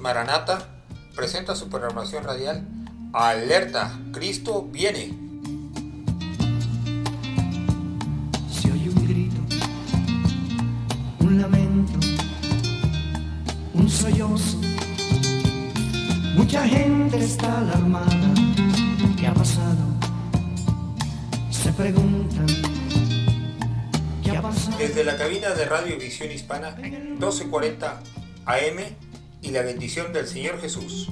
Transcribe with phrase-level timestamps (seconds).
[0.00, 0.58] Maranata
[1.14, 2.66] presenta su programación radial
[3.12, 5.14] Alerta, Cristo viene.
[8.50, 9.40] Se oye un grito,
[11.20, 11.98] un lamento,
[13.74, 14.58] un sollozo.
[16.34, 18.34] Mucha gente está alarmada.
[19.16, 19.84] ¿Qué ha pasado?
[21.50, 22.46] Se preguntan.
[24.24, 24.76] ¿Qué ha pasado?
[24.76, 28.00] Desde la cabina de Radio Visión Hispana 1240
[28.44, 29.07] AM
[29.48, 31.08] y la bendición del Señor Jesús.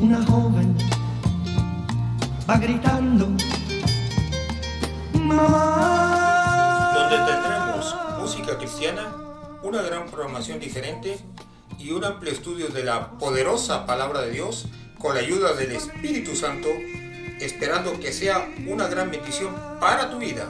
[0.00, 0.74] Una joven
[2.48, 3.28] va gritando.
[5.12, 6.92] Mamá.
[6.94, 9.14] donde tendremos música cristiana,
[9.62, 11.18] una gran programación diferente
[11.78, 16.34] y un amplio estudio de la poderosa palabra de Dios con la ayuda del Espíritu
[16.34, 16.68] Santo,
[17.40, 20.46] esperando que sea una gran bendición para tu vida.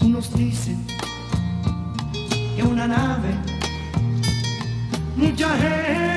[0.00, 0.86] Unos dicen
[2.56, 3.34] que una nave,
[5.16, 6.08] mucha gente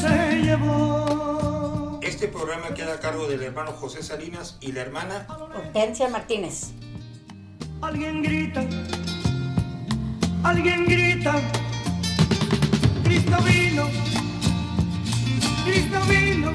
[0.00, 1.98] se llevó.
[2.02, 6.72] Este programa queda a cargo del hermano José Salinas y la hermana Hortensia Martínez.
[7.88, 8.62] Alguien grita,
[10.44, 11.40] alguien grita,
[13.02, 13.88] Cristo vino,
[15.64, 16.52] Cristo vino,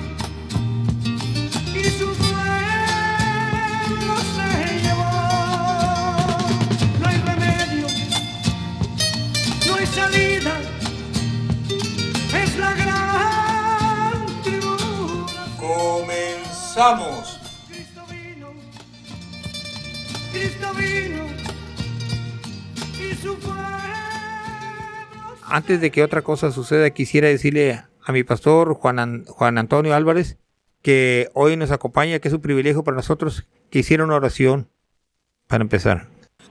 [1.73, 4.47] y su pueblo se
[4.83, 5.11] llevó.
[7.01, 7.87] No hay remedio,
[9.67, 10.53] no hay salida,
[12.43, 15.57] es la gran tribulación.
[15.57, 17.39] Comenzamos.
[17.67, 18.47] Cristo vino,
[20.31, 21.12] Cristo vino.
[25.45, 29.93] Antes de que otra cosa suceda, quisiera decirle a mi pastor Juan, An- Juan Antonio
[29.93, 30.37] Álvarez
[30.81, 34.67] que hoy nos acompaña, que es un privilegio para nosotros que hiciera una oración
[35.47, 36.07] para empezar.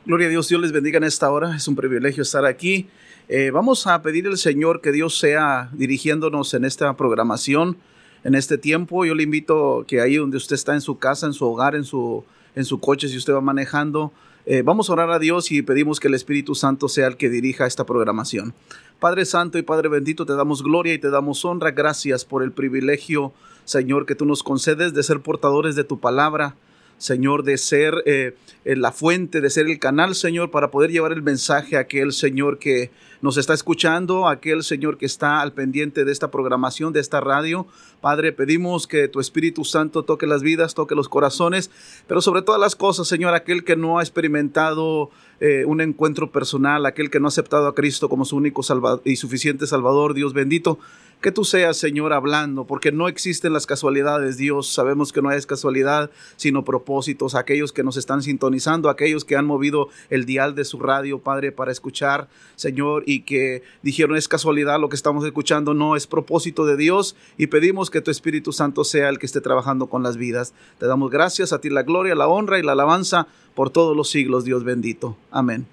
[0.06, 1.54] Gloria a Dios, Dios les bendiga en esta hora.
[1.54, 2.88] Es un privilegio estar aquí.
[3.28, 7.76] Eh, vamos a pedir al Señor que Dios sea dirigiéndonos en esta programación,
[8.24, 9.04] en este tiempo.
[9.04, 11.84] Yo le invito que ahí donde usted está en su casa, en su hogar, en
[11.84, 12.24] su,
[12.54, 14.12] en su coche, si usted va manejando,
[14.44, 17.28] eh, vamos a orar a Dios y pedimos que el Espíritu Santo sea el que
[17.28, 18.54] dirija esta programación.
[18.98, 21.70] Padre Santo y Padre bendito, te damos gloria y te damos honra.
[21.70, 23.32] Gracias por el privilegio,
[23.64, 26.56] Señor, que tú nos concedes de ser portadores de tu palabra.
[27.02, 31.10] Señor, de ser eh, eh, la fuente, de ser el canal, Señor, para poder llevar
[31.10, 35.52] el mensaje a aquel Señor que nos está escuchando, a aquel Señor que está al
[35.52, 37.66] pendiente de esta programación, de esta radio.
[38.00, 41.72] Padre, pedimos que tu Espíritu Santo toque las vidas, toque los corazones,
[42.06, 45.10] pero sobre todas las cosas, Señor, aquel que no ha experimentado
[45.40, 48.62] eh, un encuentro personal, aquel que no ha aceptado a Cristo como su único
[49.04, 50.78] y suficiente Salvador, Dios bendito,
[51.22, 54.68] que tú seas, Señor, hablando, porque no existen las casualidades, Dios.
[54.68, 57.34] Sabemos que no es casualidad, sino propósitos.
[57.34, 61.52] Aquellos que nos están sintonizando, aquellos que han movido el dial de su radio, Padre,
[61.52, 66.66] para escuchar, Señor, y que dijeron es casualidad lo que estamos escuchando, no es propósito
[66.66, 67.16] de Dios.
[67.38, 70.52] Y pedimos que tu Espíritu Santo sea el que esté trabajando con las vidas.
[70.78, 74.10] Te damos gracias a ti la gloria, la honra y la alabanza por todos los
[74.10, 75.16] siglos, Dios bendito.
[75.30, 75.66] Amén.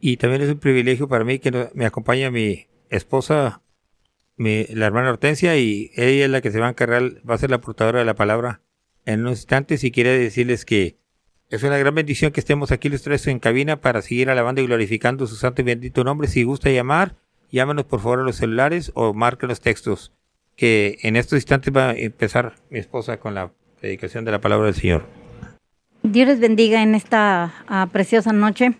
[0.00, 3.60] Y también es un privilegio para mí que me acompaña mi esposa,
[4.40, 7.38] mi- la hermana Hortensia, y ella es la que se va a encargar, va a
[7.38, 8.60] ser la portadora de la palabra
[9.04, 9.84] en unos instantes.
[9.84, 10.96] Y quiere decirles que
[11.50, 14.66] es una gran bendición que estemos aquí los tres en cabina para seguir alabando y
[14.66, 16.26] glorificando su santo y bendito nombre.
[16.28, 17.16] Si gusta llamar,
[17.50, 20.12] llámenos por favor a los celulares o marquen los textos.
[20.56, 23.50] Que en estos instantes va a empezar mi esposa con la
[23.80, 25.04] predicación de la palabra del Señor.
[26.02, 28.72] Dios les bendiga en esta ah, preciosa noche.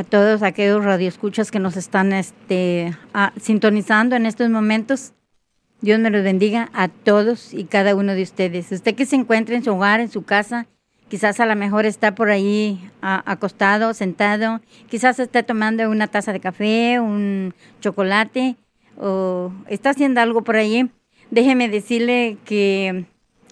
[0.00, 2.96] A todos aquellos radioescuchas que nos están este,
[3.38, 5.12] sintonizando en estos momentos.
[5.82, 8.72] Dios me los bendiga a todos y cada uno de ustedes.
[8.72, 10.66] Usted que se encuentre en su hogar, en su casa,
[11.10, 16.32] quizás a lo mejor está por ahí ah, acostado, sentado, quizás esté tomando una taza
[16.32, 18.56] de café, un chocolate,
[18.96, 20.90] o está haciendo algo por ahí.
[21.30, 23.04] Déjeme decirle que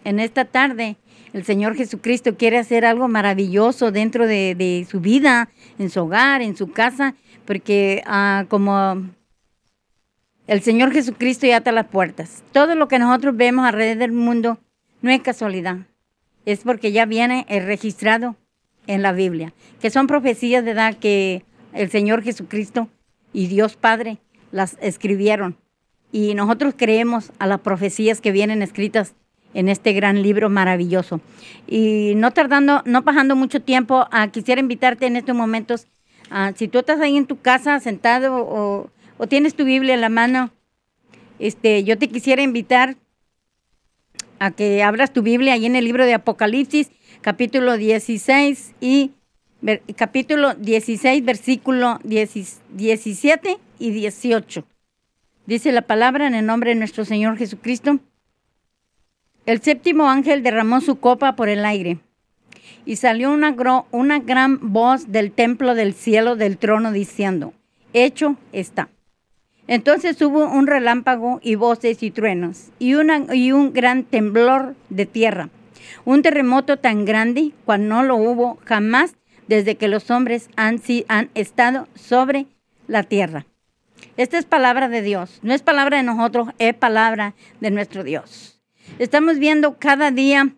[0.04, 0.96] en esta tarde
[1.32, 6.56] el Señor Jesucristo quiere hacer algo maravilloso dentro de, su vida, en su hogar, en
[6.56, 7.14] su casa,
[7.44, 9.04] porque ah, como
[10.46, 12.42] el Señor Jesucristo ya está a las puertas.
[12.52, 14.58] Todo lo que nosotros vemos alrededor del mundo
[15.02, 15.78] no es casualidad,
[16.46, 18.36] es porque ya viene el registrado
[18.86, 21.44] en la Biblia, que son profecías de edad que
[21.75, 22.88] el Señor Jesucristo
[23.32, 24.19] y Dios Padre
[24.50, 25.56] las escribieron.
[26.10, 29.14] Y nosotros creemos a las profecías que vienen escritas
[29.54, 31.20] en este gran libro maravilloso.
[31.66, 35.86] Y no tardando, no pasando mucho tiempo, ah, quisiera invitarte en estos momentos
[36.30, 38.90] Ah, si tú estás ahí en tu casa sentado o,
[39.28, 40.50] tienes tu Biblia en la mano,
[41.38, 42.96] este, yo te quisiera invitar
[44.38, 46.90] a que abras tu Biblia ahí en el libro de Apocalipsis,
[47.22, 49.12] capítulo 16 y
[49.96, 54.64] capítulo 16, versículo 10 17 y 18.
[55.46, 57.98] Dice la palabra en el nombre de nuestro Señor Jesucristo.
[59.48, 62.00] El séptimo ángel derramó su copa por el aire
[62.84, 67.54] y salió una, gran voz del templo del cielo del trono diciendo,
[67.94, 68.90] hecho está.
[69.66, 75.48] Entonces hubo un relámpago y voces y truenos y, un gran temblor de tierra,
[76.04, 79.14] un terremoto tan grande cual no lo hubo jamás
[79.46, 80.78] desde que los hombres han
[81.34, 82.48] estado sobre
[82.86, 83.46] la tierra.
[84.18, 88.57] Esta es palabra de Dios, no es palabra de nosotros, es palabra de nuestro Dios.
[88.99, 90.55] Estamos viendo cada día,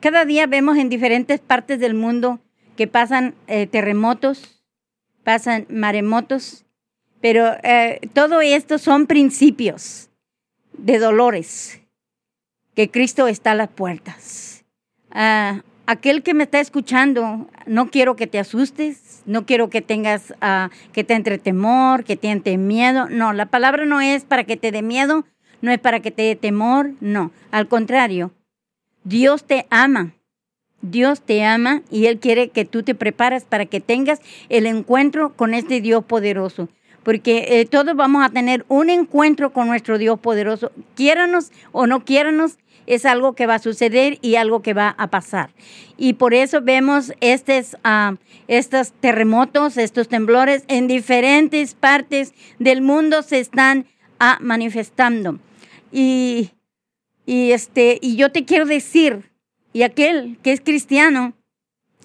[0.00, 2.40] cada día vemos en diferentes partes del mundo
[2.76, 4.64] que pasan eh, terremotos,
[5.24, 6.64] pasan maremotos,
[7.20, 10.10] pero eh, todo esto son principios
[10.76, 11.80] de dolores
[12.74, 14.64] que Cristo está a las puertas.
[15.10, 20.34] Ah, aquel que me está escuchando, no quiero que te asustes, no quiero que tengas,
[20.40, 23.08] ah, que te entre temor, que te miedo.
[23.08, 25.24] No, la palabra no es para que te dé miedo,
[25.62, 27.30] no es para que te dé temor, no.
[27.50, 28.32] Al contrario,
[29.04, 30.14] Dios te ama.
[30.82, 35.34] Dios te ama y Él quiere que tú te prepares para que tengas el encuentro
[35.34, 36.68] con este Dios poderoso.
[37.04, 40.72] Porque eh, todos vamos a tener un encuentro con nuestro Dios poderoso.
[40.94, 45.08] Quiéranos o no quiéranos, es algo que va a suceder y algo que va a
[45.08, 45.50] pasar.
[45.96, 48.16] Y por eso vemos estos, ah,
[48.48, 53.86] estos terremotos, estos temblores en diferentes partes del mundo se están
[54.18, 55.38] ah, manifestando.
[55.92, 56.50] Y,
[57.26, 59.30] y, este, y yo te quiero decir,
[59.72, 61.34] y aquel que es cristiano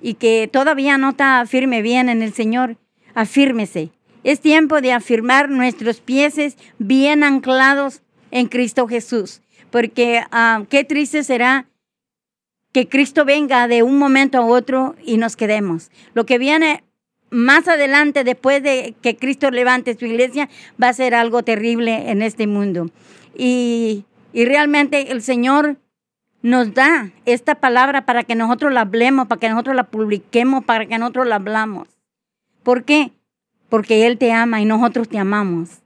[0.01, 2.78] y que todavía no está firme bien en el Señor,
[3.16, 3.89] afírmese.
[4.24, 8.01] Es tiempo de afirmar nuestros pies bien anclados
[8.31, 9.42] en Cristo Jesús,
[9.72, 11.68] porque ah, qué triste será
[12.74, 15.89] que Cristo venga de un momento a otro y nos quedemos.
[16.13, 16.84] Lo que viene
[17.30, 20.50] más adelante, después de que Cristo levante su iglesia,
[20.81, 22.89] va a ser algo terrible en este mundo.
[23.38, 25.78] Y, y realmente el Señor
[26.42, 30.86] nos da esta palabra para que nosotros la hablemos, para que nosotros la publiquemos, para
[30.86, 31.88] que nosotros la hablamos.
[32.63, 33.12] ¿Por qué?
[33.69, 35.81] Porque Él te ama y nosotros te amamos.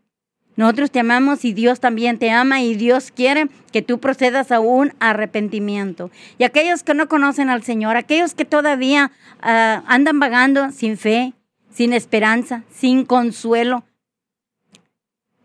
[0.56, 4.60] Nosotros te amamos y Dios también te ama y Dios quiere que tú procedas a
[4.60, 6.12] un arrepentimiento.
[6.38, 9.12] Y aquellos que no conocen al Señor, aquellos que todavía
[9.42, 11.34] ah, andan vagando sin fe,
[11.72, 13.84] sin esperanza, sin consuelo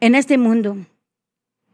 [0.01, 0.77] en este mundo,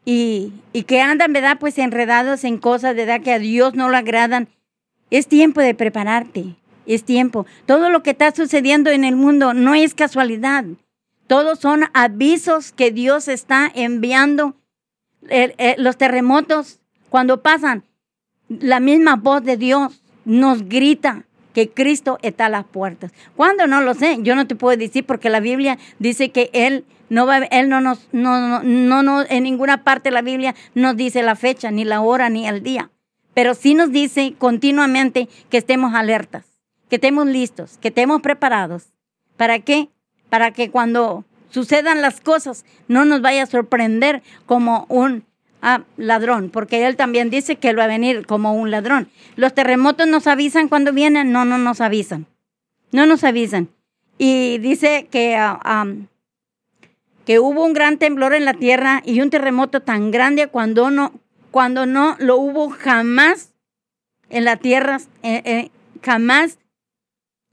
[0.04, 1.58] y, y que andan, ¿verdad?
[1.60, 3.20] Pues enredados en cosas, ¿verdad?
[3.20, 4.48] Que a Dios no le agradan.
[5.10, 6.56] Es tiempo de prepararte,
[6.86, 7.46] es tiempo.
[7.66, 10.64] Todo lo que está sucediendo en el mundo no es casualidad.
[11.26, 14.56] Todos son avisos que Dios está enviando.
[15.78, 17.84] Los terremotos, cuando pasan,
[18.48, 21.24] la misma voz de Dios nos grita
[21.54, 23.12] que Cristo está a las puertas.
[23.36, 23.66] ¿Cuándo?
[23.66, 24.18] No lo sé.
[24.22, 27.82] Yo no te puedo decir porque la Biblia dice que Él no va, Él no
[27.82, 31.70] nos, no, no, no, no, en ninguna parte de la Biblia nos dice la fecha,
[31.70, 32.90] ni la hora, ni el día.
[33.34, 36.46] Pero sí nos dice continuamente que estemos alertas,
[36.88, 38.94] que estemos listos, que estemos preparados.
[39.36, 39.90] ¿Para qué?
[40.30, 45.26] Para que cuando sucedan las cosas no nos vaya a sorprender como un
[45.60, 49.10] ah, ladrón, porque él también dice que él va a venir como un ladrón.
[49.36, 52.24] Los terremotos nos avisan cuando vienen, no, no nos avisan,
[52.90, 53.68] no nos avisan.
[54.16, 56.06] Y dice que, ah, am,
[57.24, 61.12] que hubo un gran temblor en la tierra y un terremoto tan grande cuando no,
[61.50, 63.52] cuando no lo hubo jamás
[64.28, 65.70] en la tierra, eh, eh,
[66.02, 66.58] jamás,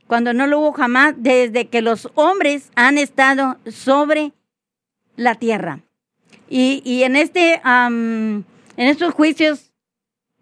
[0.07, 4.31] cuando no lo hubo jamás desde que los hombres han estado sobre
[5.15, 5.81] la tierra.
[6.49, 8.45] Y, y en este, en
[8.77, 9.71] estos juicios,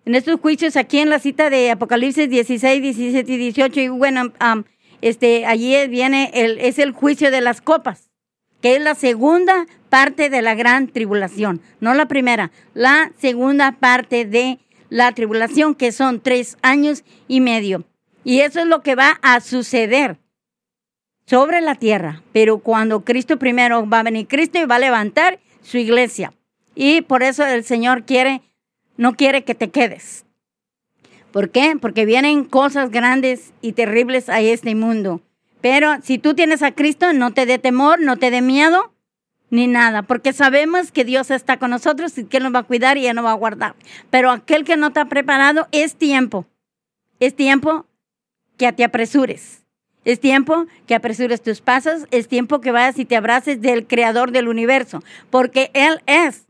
[0.05, 4.31] en estos juicios aquí en la cita de Apocalipsis 16, 17 y 18, y bueno,
[4.39, 4.63] am,
[5.01, 8.07] este, allí viene el, es el juicio de las copas,
[8.62, 14.26] que es la segunda parte de la gran tribulación, no la primera, la segunda parte
[14.26, 14.60] de
[14.90, 17.84] la tribulación, que son tres años y medio.
[18.24, 20.18] Y eso es lo que va a suceder
[21.26, 22.24] sobre la tierra.
[22.34, 26.34] Pero cuando Cristo primero va a venir Cristo y va a levantar su iglesia.
[26.76, 28.42] Y por eso el Señor quiere,
[28.98, 30.26] no quiere que te quedes.
[31.32, 31.78] ¿Por qué?
[31.80, 35.22] Porque vienen cosas grandes y terribles a este mundo.
[35.62, 38.94] Pero si tú tienes a Cristo, no te dé temor, no te dé miedo,
[39.50, 42.64] ni nada, porque sabemos que Dios está con nosotros y que Él nos va a
[42.64, 43.76] cuidar y Él nos va a guardar.
[44.10, 46.46] Pero aquel que no está preparado, es tiempo.
[47.20, 47.86] Es tiempo
[48.58, 49.64] que te apresures.
[50.08, 54.32] Es tiempo que apresures tus pasos, es tiempo que vayas y te abraces del creador
[54.32, 56.48] del universo, porque Él es,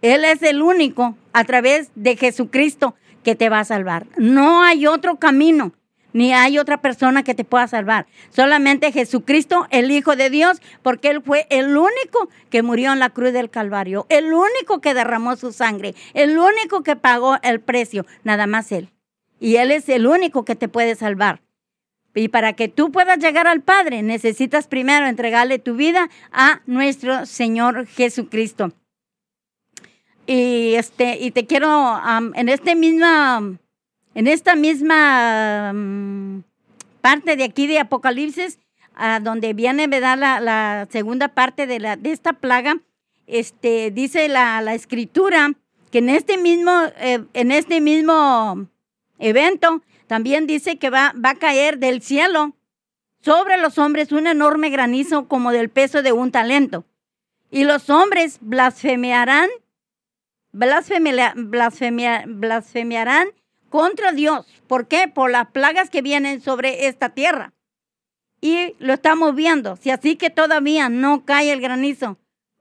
[0.00, 4.06] Él es el único a través de Jesucristo que te va a salvar.
[4.16, 5.72] No hay otro camino,
[6.14, 8.06] ni hay otra persona que te pueda salvar.
[8.30, 13.10] Solamente Jesucristo, el Hijo de Dios, porque Él fue el único que murió en la
[13.10, 18.06] cruz del Calvario, el único que derramó su sangre, el único que pagó el precio,
[18.22, 18.88] nada más Él.
[19.40, 21.42] Y Él es el único que te puede salvar.
[22.14, 27.26] Y para que tú puedas llegar al Padre, necesitas primero entregarle tu vida a nuestro
[27.26, 28.72] Señor Jesucristo.
[30.26, 32.00] Y este, y te quiero,
[32.34, 33.58] en este misma,
[34.14, 36.42] en esta misma mm,
[37.00, 38.58] parte de aquí de Apocalipsis,
[38.94, 40.16] a donde viene ¿verdad?
[40.18, 42.76] La, la segunda parte de, esta plaga,
[43.26, 45.52] este, dice la, la escritura
[45.90, 48.68] que en este mismo, eh, en este mismo
[49.18, 52.54] evento, también dice que va, va a caer del cielo
[53.20, 56.84] sobre los hombres un enorme granizo como del peso de un talento.
[57.50, 59.48] Y los hombres blasfemearán,
[60.52, 63.28] blasfemia- blasfemia- blasfemiarán
[63.74, 64.46] contra Dios.
[64.68, 65.08] ¿Por qué?
[65.08, 67.54] Por las plagas que vienen sobre esta tierra.
[68.40, 69.74] Y lo estamos viendo.
[69.74, 72.16] Si así que todavía no cae el granizo,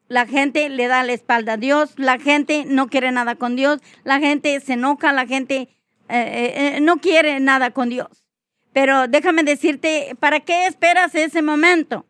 [0.08, 3.80] la gente le da la espalda a Dios, la gente no quiere nada con Dios,
[4.04, 5.68] la gente se enoja, la gente eh,
[6.10, 8.26] eh, eh, no quiere nada con Dios.
[8.74, 12.08] Pero déjame decirte, ¿para qué esperas ese momento?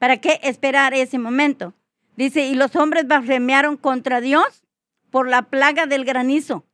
[0.00, 1.74] ¿Para qué esperar ese momento?
[2.16, 4.64] Dice, y los hombres blasfemiaron contra Dios
[5.12, 6.66] por la plaga del granizo,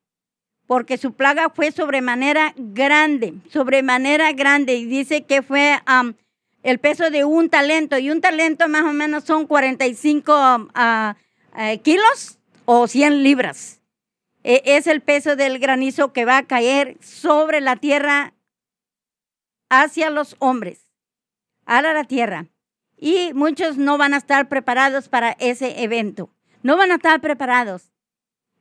[0.72, 6.14] porque su plaga fue sobremanera grande, sobremanera grande, y dice que fue am,
[6.62, 11.16] el peso de un talento, y un talento más o menos son 45 am, ah,
[11.58, 13.82] eh, kilos o 100 libras.
[14.44, 18.32] E- es el peso del granizo que va a caer sobre la tierra
[19.68, 20.86] hacia los hombres,
[21.66, 22.46] a la tierra.
[22.96, 26.30] Y muchos no van a estar preparados para ese evento.
[26.62, 27.91] No van a estar preparados.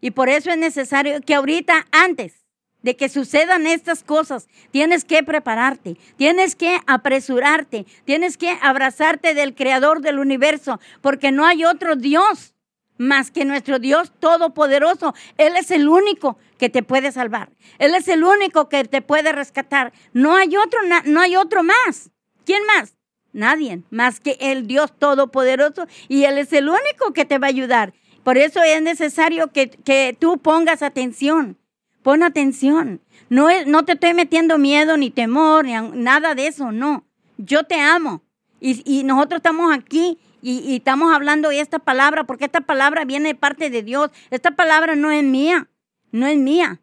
[0.02, 2.42] Y por eso es necesario que ahorita, antes
[2.82, 9.54] de que sucedan estas cosas, tienes que prepararte, tienes que apresurarte, tienes que abrazarte del
[9.54, 12.56] creador del universo, porque no hay otro Dios
[12.98, 15.14] más que nuestro Dios todopoderoso.
[15.38, 17.50] Él es el único que te puede salvar.
[17.80, 19.92] Él es el único que te puede rescatar.
[20.14, 22.12] No hay otro, no hay otro más.
[22.46, 22.96] ¿Quién más?
[23.34, 27.50] Nadie más que el Dios todopoderoso y Él es el único que te va a
[27.50, 27.94] ayudar.
[28.24, 31.58] Por eso es necesario que, que tú pongas atención.
[32.04, 33.02] Pon atención.
[33.30, 37.06] No, es- no te estoy metiendo miedo ni temor, ni nada de eso, no.
[37.38, 38.22] Yo te amo.
[38.60, 43.30] Y, y nosotros estamos aquí y, y estamos hablando esta palabra porque esta palabra viene
[43.30, 44.12] de parte de Dios.
[44.30, 45.68] Esta palabra no es mía,
[46.12, 46.80] no es mía.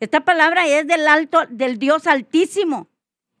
[0.00, 2.88] Esta palabra es del alto, del Dios altísimo.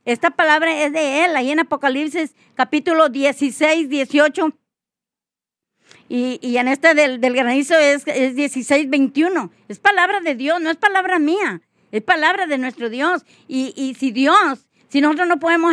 [0.04, 4.52] Esta palabra es de Él, ahí en Apocalipsis capítulo 16, 18.
[6.12, 9.52] Y, y en este del, granizo es, es 16, 21.
[9.68, 11.62] Es palabra de Dios, no es palabra mía.
[11.92, 13.24] Es palabra de nuestro Dios.
[13.46, 15.72] Y, y si Dios, si nosotros no podemos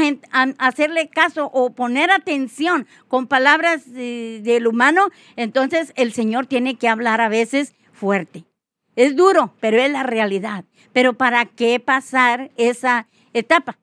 [0.60, 7.20] hacerle caso o poner atención con palabras del humano, entonces el Señor tiene que hablar
[7.20, 8.46] a veces fuerte.
[8.96, 10.66] Es duro, pero es la realidad.
[10.94, 13.80] Pero ¿para qué pasar esa etapa?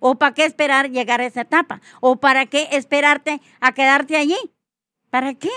[0.00, 1.80] ¿O para qué esperar llegar a esa etapa?
[2.00, 4.38] ¿O para qué esperarte a quedarte allí?
[5.10, 5.48] ¿Para qué?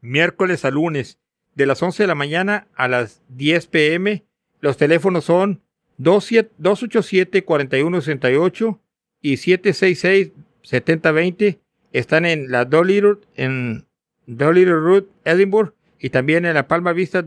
[0.00, 1.18] Miércoles a lunes,
[1.54, 4.24] de las 11 de la mañana a las 10 pm.
[4.60, 5.60] Los teléfonos son
[5.98, 8.78] 287-4168
[9.20, 11.58] y 766-7020.
[11.92, 13.02] Están en la Dolly
[13.34, 13.86] en
[14.26, 17.26] Dolly Road, Edinburgh, y también en la Palma Vista,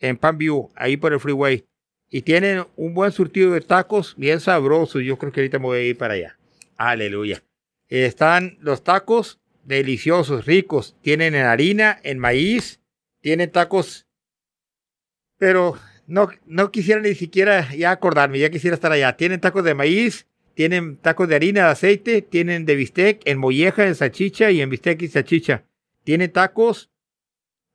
[0.00, 1.64] en Palm View, ahí por el freeway.
[2.10, 5.02] Y tienen un buen surtido de tacos, bien sabrosos.
[5.02, 6.38] Yo creo que ahorita me voy a ir para allá.
[6.76, 7.42] Aleluya.
[7.88, 10.96] Están los tacos deliciosos, ricos.
[11.02, 12.80] Tienen en harina, en maíz,
[13.20, 14.06] tienen tacos,
[15.38, 19.16] pero no, no quisiera ni siquiera ya acordarme, ya quisiera estar allá.
[19.16, 23.86] Tienen tacos de maíz, tienen tacos de harina, de aceite, tienen de bistec, en molleja,
[23.86, 25.64] en salchicha y en bistec y salchicha.
[26.04, 26.90] Tienen tacos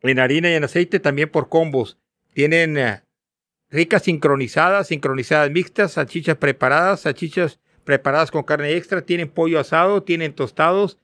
[0.02, 1.98] en harina y en aceite también por combos.
[2.34, 3.04] Tienen eh,
[3.70, 10.34] ricas sincronizadas, sincronizadas mixtas, salchichas preparadas, salchichas preparadas con carne extra, tienen pollo asado, tienen
[10.34, 10.98] tostados,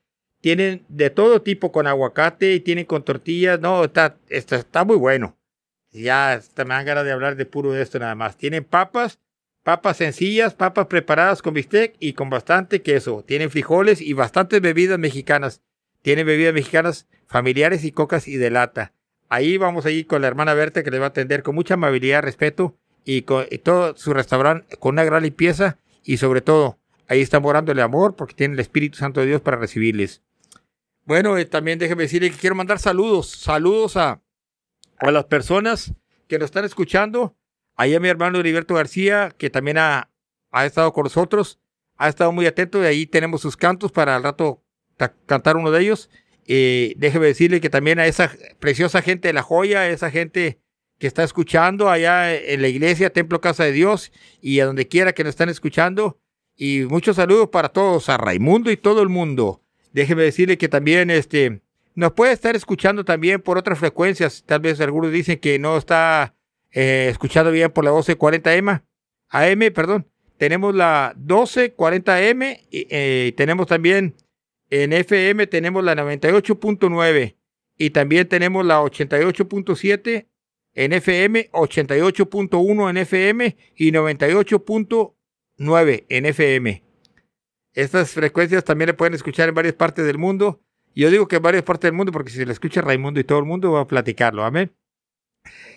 [0.48, 3.60] tienen de todo tipo con aguacate y tienen con tortillas.
[3.60, 5.38] No, está, está, está muy bueno.
[5.92, 8.38] Ya me dan ganas de hablar de puro de esto nada más.
[8.38, 9.20] Tienen papas,
[9.64, 13.26] papas sencillas, papas preparadas con bistec y con bastante queso.
[13.28, 15.62] Tienen frijoles y bastantes bebidas mexicanas.
[16.02, 18.94] Tienen bebidas mexicanas familiares y cocas y de lata.
[19.28, 21.74] Ahí vamos a ir con la hermana Berta que le va a atender con mucha
[21.74, 27.20] amabilidad, respeto y, con, todo su restaurante con una gran limpieza y sobre todo ahí
[27.20, 30.24] está morando el amor porque tiene el Espíritu Santo de Dios para recibirles.
[31.08, 34.22] Bueno, eh, también déjeme decirle que quiero mandar saludos, saludos a,
[34.98, 35.94] a las personas
[36.28, 37.38] que nos están escuchando.
[37.78, 40.12] Ahí a mi hermano Heriberto García, que también ha,
[40.52, 41.62] ha estado con nosotros,
[41.96, 44.66] ha estado muy atento y ahí tenemos sus cantos para al rato
[45.26, 46.10] cantar uno de ellos.
[46.46, 50.60] Eh, déjeme decirle que también a esa preciosa gente de La Joya, esa gente
[51.00, 55.14] que está escuchando allá en la iglesia, Templo Casa de Dios y a donde quiera
[55.14, 56.20] que nos están escuchando.
[56.54, 59.64] Y muchos saludos para todos, a Raimundo y todo el mundo.
[59.94, 61.62] Déjeme decirle que también este,
[61.96, 64.44] nos puede estar escuchando también por otras frecuencias.
[64.46, 66.36] Tal vez algunos dicen que no está
[66.72, 68.84] eh, escuchando bien por la 1240M,
[69.30, 70.08] AM, perdón.
[70.38, 74.16] Tenemos la 1240M y eh, tenemos también
[74.70, 77.36] en FM tenemos la 98.9
[77.78, 80.28] y también tenemos la 88.7
[80.74, 86.87] en FM, 88.1 en FM y 98.9 en FM.
[87.74, 90.62] Estas frecuencias también le pueden escuchar en varias partes del mundo.
[90.96, 93.40] Yo digo que en varias partes del mundo porque si le escucha Raimundo y todo
[93.40, 94.44] el mundo va a platicarlo.
[94.44, 94.74] Amén.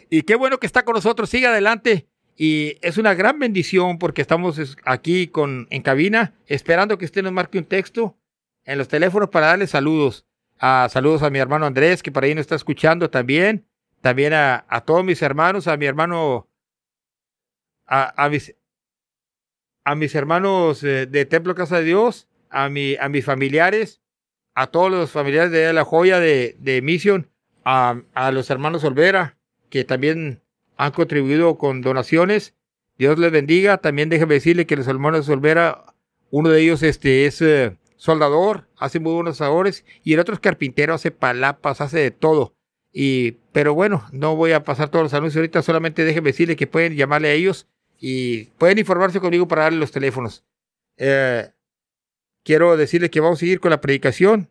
[0.08, 1.28] Y qué bueno que está con nosotros.
[1.28, 2.08] Siga adelante.
[2.36, 7.32] Y es una gran bendición porque estamos aquí con, en cabina esperando que usted nos
[7.32, 8.16] marque un texto
[8.64, 10.26] en los teléfonos para darle saludos.
[10.58, 13.66] a saludos a mi hermano Andrés, que por ahí nos está escuchando también.
[14.00, 16.48] También a, todos mis hermanos, a mi hermano,
[17.86, 18.54] a, mis,
[19.90, 24.00] a mis hermanos eh, de Templo Casa de Dios, a, mi, a mis familiares,
[24.54, 27.28] a todos los familiares de La Joya de, de Mission,
[27.64, 28.00] a,
[28.32, 29.36] los hermanos Olvera,
[29.68, 30.42] que también
[30.76, 32.54] han contribuido con donaciones.
[32.98, 33.78] Dios les bendiga.
[33.78, 35.82] También déjeme decirle que los hermanos Olvera,
[36.30, 40.40] uno de ellos este, es eh, soldador, hace muy buenos sabores, y el otro es
[40.40, 42.54] carpintero, hace palapas, hace de todo.
[42.92, 46.68] Y, pero bueno, no voy a pasar todos los anuncios ahorita, solamente déjenme decirle que
[46.68, 47.66] pueden llamarle a ellos
[48.00, 50.42] y pueden informarse conmigo para darle los teléfonos.
[50.96, 51.50] Eh,
[52.44, 54.48] quiero decirle que vamos a seguir con la predicación,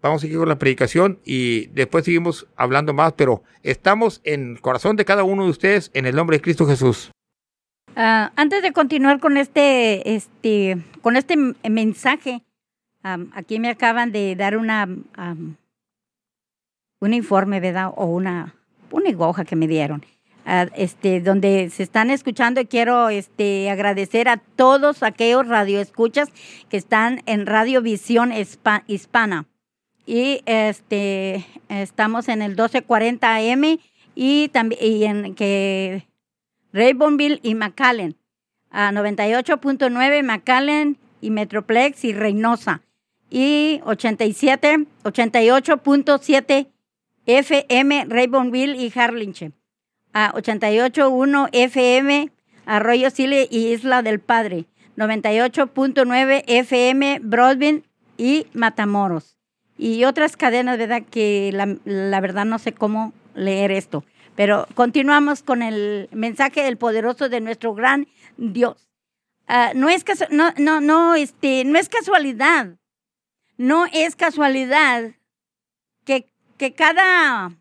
[0.00, 4.60] vamos a seguir con la predicación y después seguimos hablando más, pero estamos en el
[4.60, 7.10] corazón de cada uno de ustedes en el nombre de Cristo Jesús.
[7.96, 11.36] Ah, antes de continuar con este, este, con este
[11.68, 12.42] mensaje,
[13.02, 14.88] aquí me acaban de dar una
[17.02, 17.92] un informe, ¿verdad?
[17.96, 18.54] O una,
[18.92, 20.04] una hoja que me dieron.
[20.44, 26.30] Este, donde se están escuchando y quiero este, agradecer a todos aquellos radioescuchas
[26.68, 29.46] que están en Radio Visión Hispana.
[30.04, 33.78] Y este, estamos en el 1240 AM
[34.16, 36.08] y también y en que
[36.72, 38.16] Raybonville y McAllen,
[38.70, 42.82] a 98.9 McAllen y Metroplex y Reynosa
[43.30, 46.68] y 87, 88.7
[47.26, 49.52] FM Raybonville y Harlinche.
[50.12, 52.30] A 88.1 FM
[52.66, 54.66] Arroyo Sile y Isla del Padre.
[54.96, 57.86] 98.9 FM Broadbent
[58.18, 59.36] y Matamoros.
[59.78, 61.02] Y otras cadenas, ¿verdad?
[61.10, 64.04] Que la, verdad no sé cómo leer esto.
[64.36, 68.88] Pero continuamos con el mensaje del poderoso de nuestro gran Dios.
[69.48, 72.76] Ah, no, es no, no, no, este, no es casualidad
[73.56, 75.12] no es casualidad
[76.04, 77.52] que, que cada,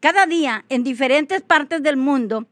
[0.00, 2.46] cada día en diferentes partes del mundo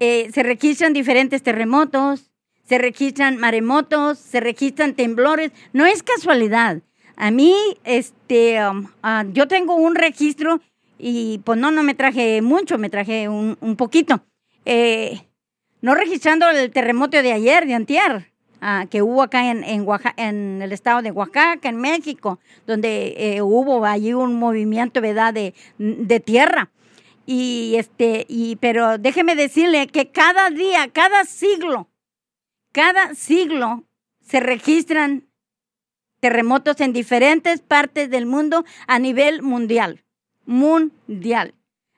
[0.00, 2.30] eh, se registran diferentes terremotos,
[2.64, 5.52] se registran maremotos, se registran temblores.
[5.72, 6.82] No es casualidad.
[7.16, 10.60] A mí, este, um, ah, yo tengo un registro
[10.98, 14.24] y pues no, no me traje mucho, me traje un, un poquito.
[14.64, 15.26] Eh,
[15.80, 20.14] no registrando el terremoto de ayer, de antier, ah, que hubo acá en, en, Oaxa-
[20.16, 25.54] en el estado de Oaxaca, en México, donde eh, hubo allí un movimiento, ¿verdad?, de,
[25.78, 26.70] de tierra.
[27.26, 31.88] Y este, y, pero déjeme decirle que cada día, cada siglo,
[32.72, 33.84] cada siglo
[34.20, 35.26] se registran
[36.20, 40.04] terremotos en diferentes partes del mundo a nivel mundial.
[40.46, 41.54] Mundial.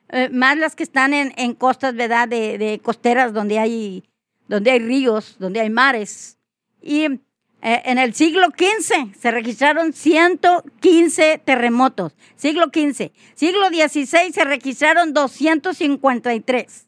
[0.09, 2.27] Eh, más las que están en, en costas, ¿verdad?
[2.27, 4.03] De, de costeras donde hay,
[4.49, 6.37] donde hay ríos, donde hay mares.
[6.83, 7.05] Y
[7.63, 12.17] eh, en el siglo XV se registraron 115 terremotos.
[12.37, 13.13] Siglo XV.
[13.35, 16.87] Siglo XVI se registraron 253.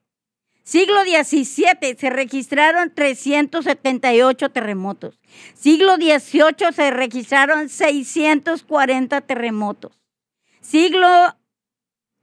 [0.64, 5.18] Siglo XVII se registraron 378 terremotos.
[5.55, 9.92] Siglo XVIII se registraron 640 terremotos.
[10.61, 11.37] Siglo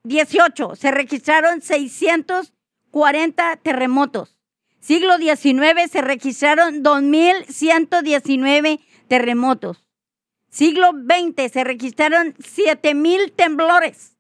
[0.05, 4.38] XVIII se registraron 640 terremotos.
[4.79, 9.85] Siglo XIX se registraron 2.119 terremotos.
[10.49, 14.17] Siglo XX se registraron 7.000 temblores,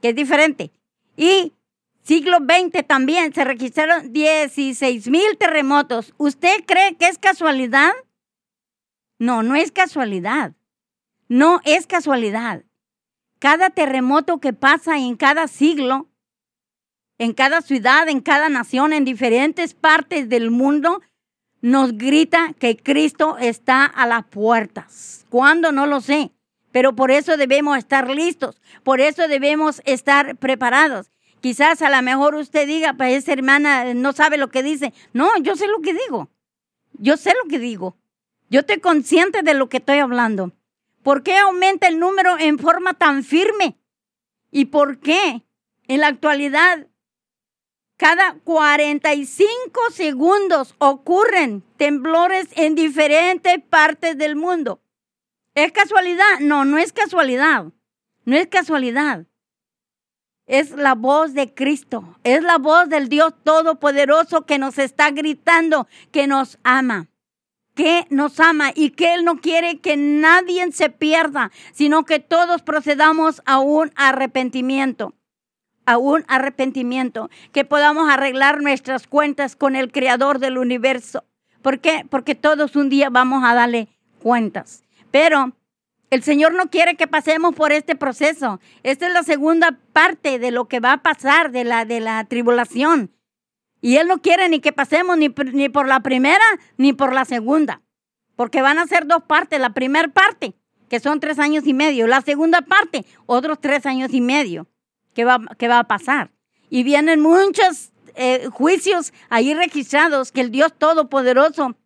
[0.00, 0.70] que es diferente.
[1.16, 1.52] Y
[2.02, 6.14] siglo XX también se registraron 16.000 terremotos.
[6.16, 7.92] ¿Usted cree que es casualidad?
[9.18, 10.54] No, no es casualidad.
[11.28, 12.64] No es casualidad.
[13.38, 16.11] Cada terremoto que pasa en cada siglo,
[17.22, 21.02] en cada ciudad, en cada nación, en diferentes partes del mundo,
[21.60, 25.24] nos grita que Cristo está a las puertas.
[25.28, 25.70] ¿Cuándo?
[25.70, 26.32] No lo sé.
[26.72, 28.60] Pero por eso debemos estar listos.
[28.82, 31.12] Por eso debemos estar preparados.
[31.40, 34.92] Quizás a lo mejor usted diga, pues esa hermana no sabe lo que dice.
[35.12, 36.28] No, yo sé lo que digo.
[36.94, 37.96] Yo sé lo que digo.
[38.50, 40.50] Yo estoy consciente de lo que estoy hablando.
[41.04, 43.76] ¿Por qué aumenta el número en forma tan firme?
[44.50, 45.42] ¿Y por qué
[45.86, 46.88] en la actualidad
[48.02, 54.82] cada 45 segundos ocurren temblores en diferentes partes del mundo?
[55.54, 56.40] ¿Es casualidad?
[56.40, 57.66] No, no es casualidad.
[58.24, 59.26] No es casualidad.
[60.46, 62.18] Es la voz de Cristo.
[62.24, 67.08] Es la voz del Dios Todopoderoso que nos está gritando que nos ama
[67.76, 72.60] que nos ama y que Él no quiere que nadie se pierda, sino que todos
[72.60, 75.14] procedamos a un arrepentimiento,
[75.86, 81.24] a un arrepentimiento, que podamos arreglar nuestras cuentas con el Creador del universo.
[81.62, 82.06] ¿Por qué?
[82.08, 83.88] Porque todos un día vamos a darle
[84.20, 84.82] cuentas.
[85.10, 85.52] Pero
[86.10, 88.60] el Señor no quiere que pasemos por este proceso.
[88.82, 92.24] Esta es la segunda parte de lo que va a pasar de la, de la
[92.24, 93.12] tribulación.
[93.80, 96.44] Y Él no quiere ni que pasemos ni, ni por la primera
[96.76, 97.80] ni por la segunda.
[98.36, 99.60] Porque van a ser dos partes.
[99.60, 100.54] La primera parte,
[100.88, 102.06] que son tres años y medio.
[102.06, 104.68] La segunda parte, otros tres años y medio.
[105.14, 106.30] Que va, que va a pasar?
[106.70, 111.76] Y vienen muchos eh, juicios ahí registrados que el Dios Todopoderoso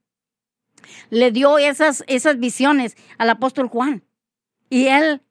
[1.10, 4.02] le dio esas, esas visiones al apóstol Juan.
[4.68, 5.22] Y él,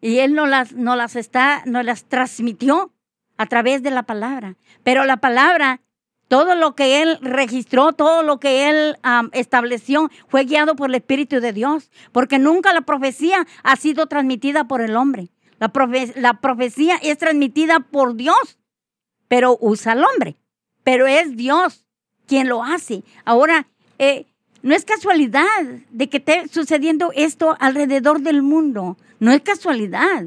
[0.00, 2.92] y él no las, no las está, no las transmitió
[3.36, 4.56] a través de la palabra.
[4.82, 5.80] Pero la palabra,
[6.28, 8.96] todo lo que él registró, todo lo que él
[9.32, 11.90] estableció, fue guiado por el Espíritu de Dios.
[12.12, 15.28] Porque nunca la profecía ha sido transmitida por el hombre.
[15.58, 18.58] La, profe- la profecía es transmitida por Dios,
[19.28, 20.36] pero usa al hombre.
[20.84, 21.86] Pero es Dios
[22.26, 23.02] quien lo hace.
[23.24, 23.66] Ahora,
[23.98, 24.26] eh,
[24.62, 25.46] no es casualidad
[25.90, 28.96] de que esté sucediendo esto alrededor del mundo.
[29.20, 30.24] No es casualidad.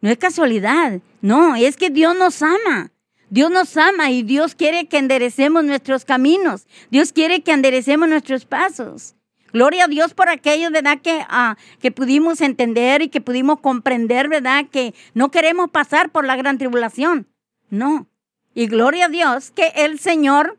[0.00, 1.00] No es casualidad.
[1.20, 2.92] No, es que Dios nos ama.
[3.30, 6.66] Dios nos ama y Dios quiere que enderecemos nuestros caminos.
[6.90, 9.14] Dios quiere que enderecemos nuestros pasos.
[9.52, 11.00] Gloria a Dios por aquello, ¿verdad?
[11.02, 14.66] Que, ah, que pudimos entender y que pudimos comprender, ¿verdad?
[14.70, 17.26] Que no queremos pasar por la gran tribulación.
[17.70, 18.08] No.
[18.54, 20.58] Y gloria a Dios que el Señor,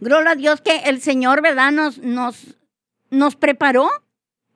[0.00, 1.72] gloria a Dios que el Señor, ¿verdad?
[1.72, 2.56] Nos, nos,
[3.10, 3.90] nos preparó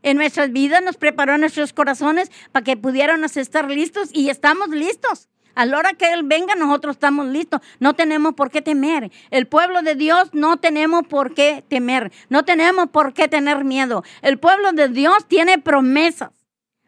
[0.02, 4.68] en nuestras vidas, nos preparó en nuestros corazones para que pudiéramos estar listos y estamos
[4.68, 5.28] listos.
[5.54, 7.60] A la hora que Él venga, nosotros estamos listos.
[7.78, 9.10] No tenemos por qué temer.
[9.30, 12.12] El pueblo de Dios no tenemos por qué temer.
[12.28, 14.02] No tenemos por qué tener miedo.
[14.22, 16.30] El pueblo de Dios tiene promesas.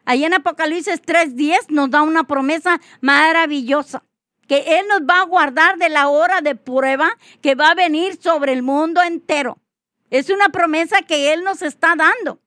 [0.05, 4.03] Ahí en Apocalipsis 3.10 nos da una promesa maravillosa.
[4.47, 7.09] Que Él nos va a guardar de la hora de prueba
[7.41, 9.57] que va a venir sobre el mundo entero.
[10.09, 12.39] Es una promesa que Él nos está dando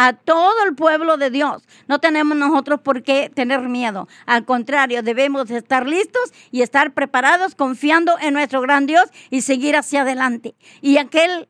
[0.00, 1.66] a todo el pueblo de Dios.
[1.88, 4.06] No tenemos nosotros por qué tener miedo.
[4.26, 9.74] Al contrario, debemos estar listos y estar preparados confiando en nuestro gran Dios y seguir
[9.74, 10.54] hacia adelante.
[10.82, 11.48] Y aquel,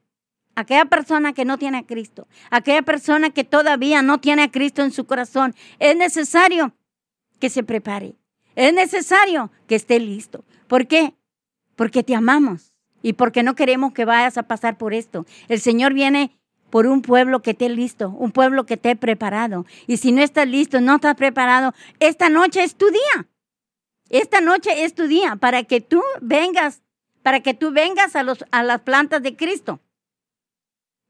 [0.54, 4.82] aquella persona que no tiene a Cristo, aquella persona que todavía no tiene a Cristo
[4.82, 6.72] en su corazón, es necesario
[7.38, 8.16] que se prepare.
[8.56, 10.42] Es necesario que esté listo.
[10.68, 11.12] ¿Por qué?
[11.76, 15.26] Porque te amamos y porque no queremos que vayas a pasar por esto.
[15.48, 16.37] El Señor viene
[16.70, 19.66] por un pueblo que esté listo, un pueblo que esté preparado.
[19.86, 23.26] Y si no estás listo, no estás preparado, esta noche es tu día.
[24.10, 26.82] Esta noche es tu día para que tú vengas,
[27.22, 29.80] para que tú vengas a, los, a las plantas de Cristo.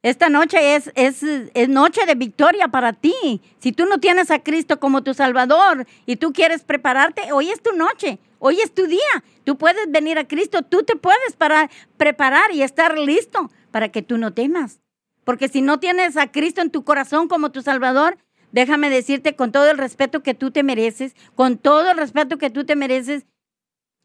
[0.02, 3.40] Esta noche es, es, es, noche de victoria para ti.
[3.58, 7.60] Si tú no tienes a Cristo como tu Salvador y tú quieres prepararte, hoy es
[7.60, 9.24] tu noche, hoy es tu día.
[9.44, 14.02] Tú puedes venir a Cristo, tú te puedes para, preparar y estar listo para que
[14.02, 14.80] tú no temas.
[15.28, 18.16] Porque si no tienes a Cristo en tu corazón como tu Salvador,
[18.50, 22.48] déjame decirte con todo el respeto que tú te mereces, con todo el respeto que
[22.48, 23.26] tú te mereces,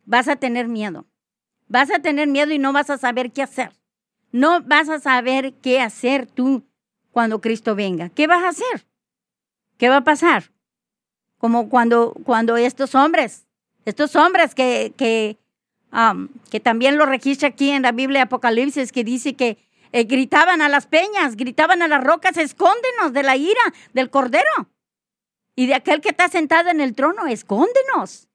[0.04, 1.06] vas a tener miedo.
[1.70, 3.72] Vas a tener miedo y no vas a saber qué hacer.
[4.34, 6.66] No vas a saber qué hacer tú
[7.14, 8.10] cuando Cristo venga.
[8.10, 8.86] ¿Qué vas a hacer?
[9.78, 10.52] ¿Qué va a pasar?
[11.38, 13.46] Como cuando, cuando estos hombres,
[13.86, 15.38] estos hombres que, que,
[15.94, 19.58] um, que también lo registra aquí en la Biblia Apocalipsis, que dice que
[19.94, 23.62] eh, gritaban a las peñas, gritaban a las rocas, escóndenos de la ira
[23.94, 24.70] del cordero
[25.56, 28.28] y de aquel que está sentado en el trono, escóndenos.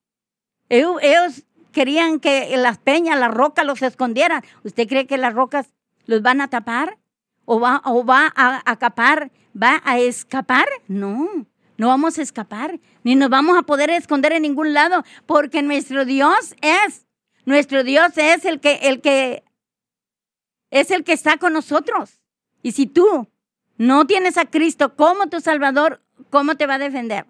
[0.69, 4.45] Ellos, querían que las peñas, las rocas los escondieran.
[4.63, 5.67] ¿Usted cree que las rocas
[6.07, 6.97] los van a tapar?
[7.45, 9.33] ¿O va, o va a acapar?
[9.61, 10.69] ¿Va a escapar?
[10.87, 11.29] No,
[11.77, 16.05] no vamos a escapar, ni nos vamos a poder esconder en ningún lado, porque nuestro
[16.05, 17.07] Dios es,
[17.47, 19.43] nuestro Dios es el que, el que
[20.71, 22.21] es el que está con nosotros.
[22.63, 23.29] Y si tú
[23.77, 27.27] no tienes a Cristo como tu Salvador, ¿cómo te va a defender?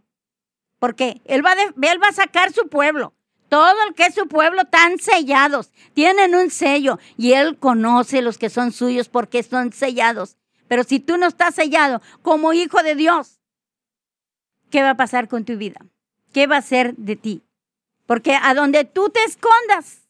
[0.78, 3.14] Porque Él va, él va a sacar su pueblo.
[3.48, 8.36] Todo el que es su pueblo están sellados, tienen un sello y Él conoce los
[8.36, 10.36] que son suyos porque son sellados.
[10.68, 13.40] Pero si tú no estás sellado como hijo de Dios,
[14.70, 15.80] ¿qué va a pasar con tu vida?
[16.32, 17.42] ¿Qué va a ser de ti?
[18.04, 20.07] Porque a donde tú te escondas,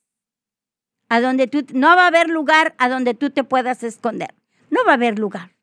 [1.08, 4.34] a donde tú, no va a haber lugar a donde tú te puedas esconder.
[4.70, 5.54] No va a haber lugar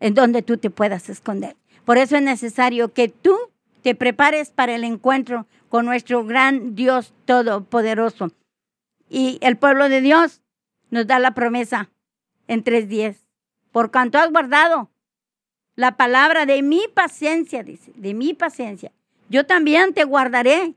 [0.00, 1.56] en donde tú te puedas esconder.
[1.84, 3.36] Por eso es necesario que tú
[3.82, 8.30] te prepares para el encuentro con nuestro gran Dios Todopoderoso.
[9.08, 10.42] Y el pueblo de Dios
[10.90, 11.90] nos da la promesa
[12.46, 13.16] en 3.10.
[13.72, 14.90] Por cuanto has guardado
[15.76, 18.92] la palabra de mi paciencia, dice, de mi paciencia,
[19.28, 20.74] yo también te guardaré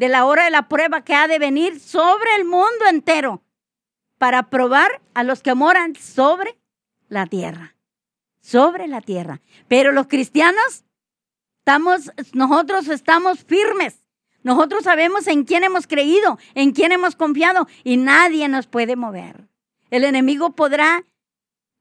[0.00, 3.42] de la hora de la prueba que ha de venir sobre el mundo entero
[4.16, 6.56] para probar a los que moran sobre
[7.10, 7.76] la tierra,
[8.40, 9.42] sobre la tierra.
[9.68, 10.84] Pero los cristianos
[11.58, 14.02] estamos, nosotros estamos firmes.
[14.42, 19.48] Nosotros sabemos en quién hemos creído, en quién hemos confiado y nadie nos puede mover.
[19.90, 21.04] El enemigo podrá,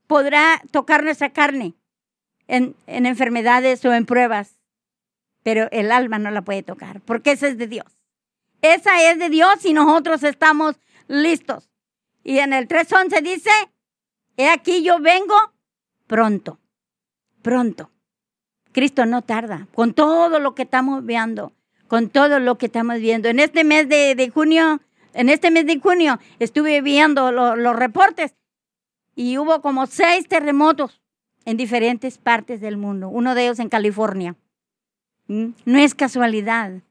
[0.08, 1.74] podrá tocar nuestra carne
[2.48, 4.60] en, en enfermedades o en pruebas,
[5.42, 7.99] pero el alma no la puede tocar porque ese es de Dios.
[8.62, 10.76] Esa es de Dios y nosotros estamos
[11.08, 11.70] listos.
[12.24, 13.50] Y en el 3.11 dice,
[14.38, 15.36] he aquí yo vengo
[16.08, 16.60] pronto,
[17.42, 17.92] pronto.
[18.72, 21.54] Cristo no tarda, con todo lo que estamos viendo,
[21.88, 23.30] con todo lo que estamos viendo.
[23.30, 24.80] En este mes de, junio,
[25.14, 28.36] en este mes de junio estuve viendo los reportes
[29.16, 31.02] y hubo como seis terremotos
[31.46, 34.36] en diferentes partes del mundo, uno de ellos en California.
[35.28, 35.48] ¿Mm?
[35.66, 36.82] No es casualidad.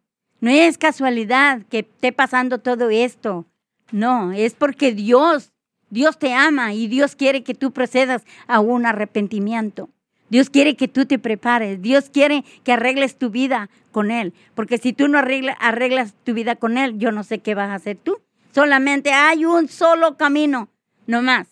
[0.40, 3.46] No es casualidad que esté pasando todo esto.
[3.90, 5.52] No, es porque Dios,
[5.90, 9.90] Dios te ama y Dios quiere que tú procedas a un arrepentimiento.
[10.30, 11.80] Dios quiere que tú te prepares.
[11.80, 14.34] Dios quiere que arregles tu vida con Él.
[14.54, 17.70] Porque si tú no arreglas, arreglas tu vida con Él, yo no sé qué vas
[17.70, 18.20] a hacer tú.
[18.54, 20.68] Solamente hay un solo camino,
[21.06, 21.48] no más.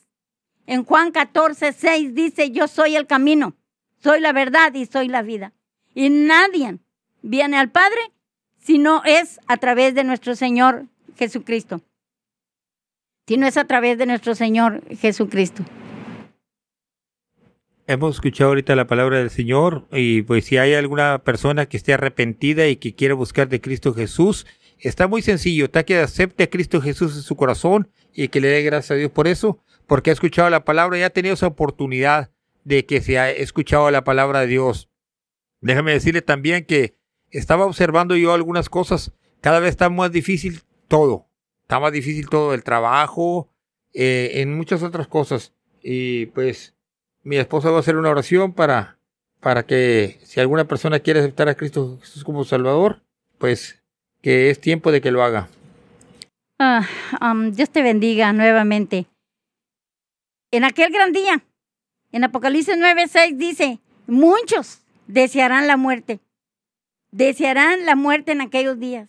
[0.67, 3.55] En Juan 14, 6 dice, yo soy el camino,
[4.03, 5.53] soy la verdad y soy la vida.
[5.95, 6.79] Y nadie
[7.23, 8.13] viene al Padre
[8.67, 11.83] si no es a través de nuestro Señor Jesucristo.
[13.29, 15.65] Si no es a través de nuestro Señor Jesucristo.
[17.87, 21.95] Hemos escuchado ahorita la palabra del Señor y pues si hay alguna persona que esté
[21.95, 24.49] arrepentida y que quiere buscar de Cristo Jesús,
[24.81, 28.49] está muy sencillo, está que acepte a Cristo Jesús en su corazón y que le
[28.49, 31.47] dé gracias a Dios por eso, porque ha escuchado la palabra y ha tenido esa
[31.47, 32.33] oportunidad
[32.65, 34.91] de que se ha escuchado la palabra de Dios.
[35.61, 36.97] Déjame decirle también que
[37.39, 39.13] estaba observando yo algunas cosas.
[39.41, 41.27] Cada vez está más difícil todo.
[41.63, 43.49] Está más difícil todo el trabajo,
[43.93, 45.53] eh, en muchas otras cosas.
[45.83, 46.75] Y pues
[47.23, 48.99] mi esposa va a hacer una oración para,
[49.41, 53.03] para que si alguna persona quiere aceptar a Cristo Jesús como Salvador,
[53.39, 53.83] pues
[54.23, 55.49] que es tiempo de que lo haga.
[56.59, 56.87] Ah,
[57.53, 59.07] Dios te bendiga nuevamente.
[60.51, 61.45] En aquel gran día,
[62.13, 66.21] en Apocalipsis 9, 6 dice, muchos desearán la muerte.
[67.17, 69.09] Desearán la muerte en aquellos días.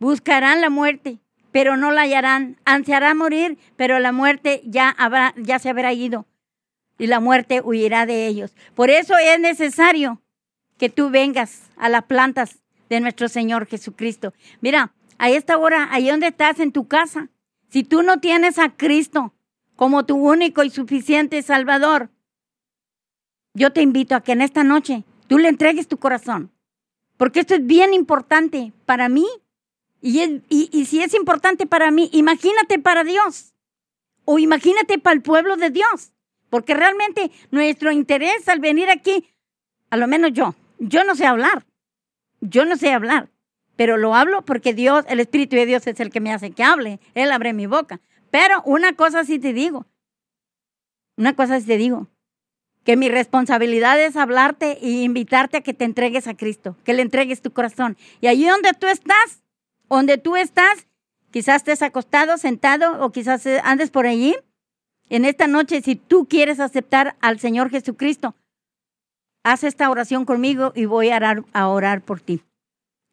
[0.00, 1.20] Buscarán la muerte,
[1.52, 2.56] pero no la hallarán.
[2.64, 6.26] Ansiarán morir, pero la muerte ya, habrá, ya se habrá ido.
[6.98, 8.56] Y la muerte huirá de ellos.
[8.74, 10.22] Por eso es necesario
[10.76, 14.34] que tú vengas a las plantas de nuestro Señor Jesucristo.
[14.60, 17.28] Mira, a esta hora, ahí donde estás en tu casa,
[17.68, 19.32] si tú no tienes a Cristo
[19.76, 22.10] como tu único y suficiente Salvador,
[23.54, 26.50] yo te invito a que en esta noche tú le entregues tu corazón,
[27.16, 29.26] porque esto es bien importante para mí.
[30.00, 33.54] Y, si es importante para mí, imagínate para Dios
[34.26, 36.12] o imagínate para el pueblo de Dios,
[36.50, 39.30] porque realmente nuestro interés al venir aquí,
[39.88, 41.64] a lo menos yo, yo no sé hablar,
[42.40, 43.30] yo no sé hablar,
[43.76, 46.64] pero lo hablo porque Dios, el Espíritu de Dios es el que me hace que
[46.64, 48.00] hable, Él abre mi boca.
[48.30, 49.86] Pero una cosa sí te digo,
[51.16, 52.08] una cosa sí te digo,
[52.84, 57.02] que mi responsabilidad es hablarte e invitarte a que te entregues a Cristo, que le
[57.02, 57.96] entregues tu corazón.
[58.20, 59.42] Y allí donde tú estás,
[59.88, 60.86] donde tú estás,
[61.30, 64.36] quizás estés acostado, sentado o quizás andes por allí,
[65.08, 68.34] en esta noche, si tú quieres aceptar al Señor Jesucristo,
[69.42, 72.42] haz esta oración conmigo y voy a orar por ti.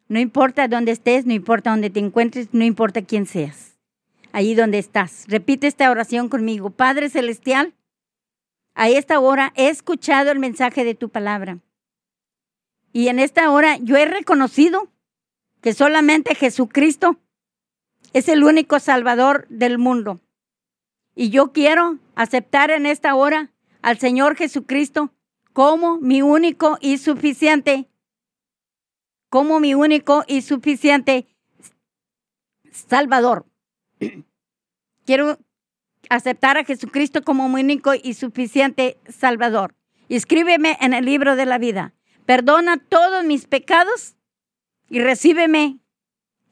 [0.08, 3.78] No importa dónde estés, no importa dónde te encuentres, no importa quién seas.
[4.34, 5.26] Allí donde estás.
[5.28, 6.70] Repite esta oración conmigo.
[6.70, 7.74] Padre Celestial,
[8.74, 11.60] a esta hora he escuchado el mensaje de tu palabra.
[12.94, 14.90] Y en esta hora yo he reconocido
[15.62, 17.18] que solamente Jesucristo
[18.14, 20.20] es el único Salvador del mundo.
[21.16, 25.14] Y yo quiero aceptar en esta hora al Señor Jesucristo
[25.54, 27.90] como mi único y suficiente,
[29.30, 31.28] como mi único y suficiente
[32.72, 33.46] Salvador.
[35.06, 35.40] Quiero
[36.10, 39.76] aceptar a Jesucristo como mi único y suficiente Salvador.
[40.10, 41.94] Escríbeme en el libro de la vida.
[42.26, 44.16] Perdona todos mis pecados
[44.90, 45.80] y recíbeme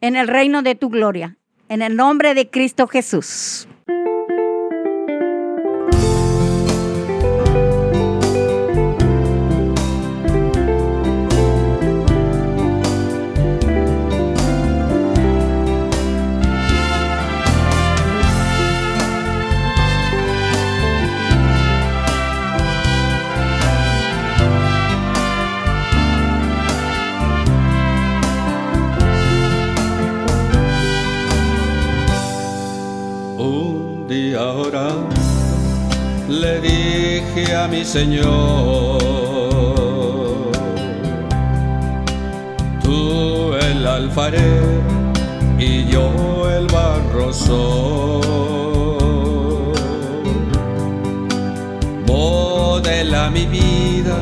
[0.01, 1.37] en el reino de tu gloria.
[1.67, 3.67] En el nombre de Cristo Jesús.
[37.55, 38.97] A mi Señor,
[42.83, 44.81] tú el alfarero
[45.57, 47.31] y yo el barro.
[52.07, 54.17] Modela mi vida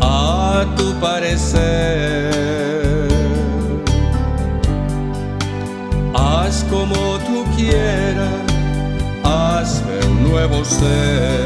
[0.00, 2.32] a tu parecer.
[6.14, 6.94] Haz como
[7.26, 8.46] tú quieras
[10.36, 11.45] nuevo ser.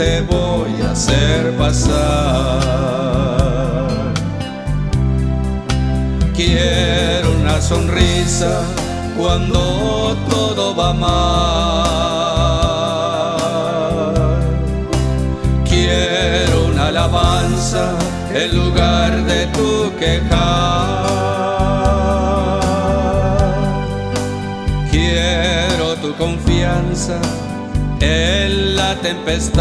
[0.00, 2.60] te voy a hacer pasar.
[6.34, 8.62] Quiero una sonrisa
[9.18, 11.10] cuando todo va mal.
[15.68, 17.92] Quiero una alabanza
[18.32, 21.10] en lugar de tu quejar.
[24.90, 27.20] Quiero tu confianza
[28.00, 29.60] en la tempestad.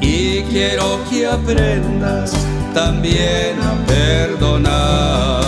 [0.00, 2.32] Y quiero que aprendas
[2.74, 5.47] también a perdonar.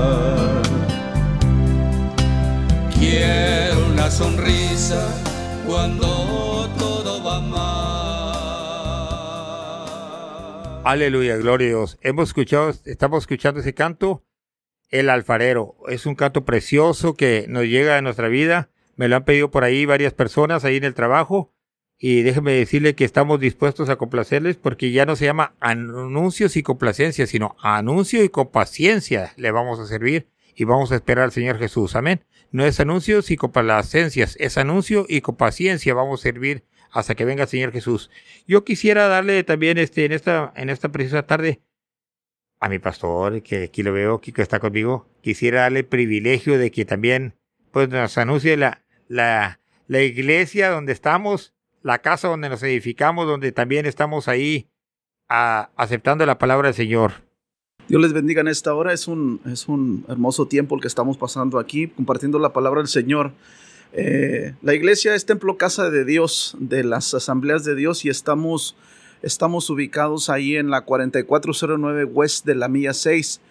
[4.21, 5.01] Sonrisa
[5.65, 7.61] cuando todo va mal.
[10.83, 11.97] Aleluya, gloria a Dios.
[12.01, 14.23] Hemos escuchado, estamos escuchando ese canto,
[14.89, 15.75] El Alfarero.
[15.87, 18.69] Es un canto precioso que nos llega a nuestra vida.
[18.95, 21.51] Me lo han pedido por ahí varias personas ahí en el trabajo.
[21.97, 26.63] Y déjenme decirle que estamos dispuestos a complacerles porque ya no se llama anuncios y
[26.63, 31.31] complacencia, sino anuncio y con paciencia le vamos a servir y vamos a esperar al
[31.31, 31.95] Señor Jesús.
[31.95, 32.23] Amén.
[32.51, 37.23] No es anuncios y complacencias, es anuncio y con paciencia vamos a servir hasta que
[37.25, 38.09] venga el Señor Jesús.
[38.45, 41.61] Yo quisiera darle también este, en esta, en esta preciosa tarde
[42.59, 46.69] a mi pastor, que aquí lo veo, que está conmigo, quisiera darle el privilegio de
[46.71, 47.35] que también
[47.71, 53.51] pues nos anuncie la, la, la iglesia donde estamos, la casa donde nos edificamos, donde
[53.51, 54.69] también estamos ahí
[55.29, 57.13] a- aceptando la palabra del Señor.
[57.91, 58.93] Dios les bendiga en esta hora.
[58.93, 62.87] Es un, es un hermoso tiempo el que estamos pasando aquí, compartiendo la palabra del
[62.87, 63.33] Señor.
[63.91, 68.77] Eh, la iglesia es templo casa de Dios, de las asambleas de Dios, y estamos,
[69.21, 73.41] estamos ubicados ahí en la 4409 West de la Milla 6,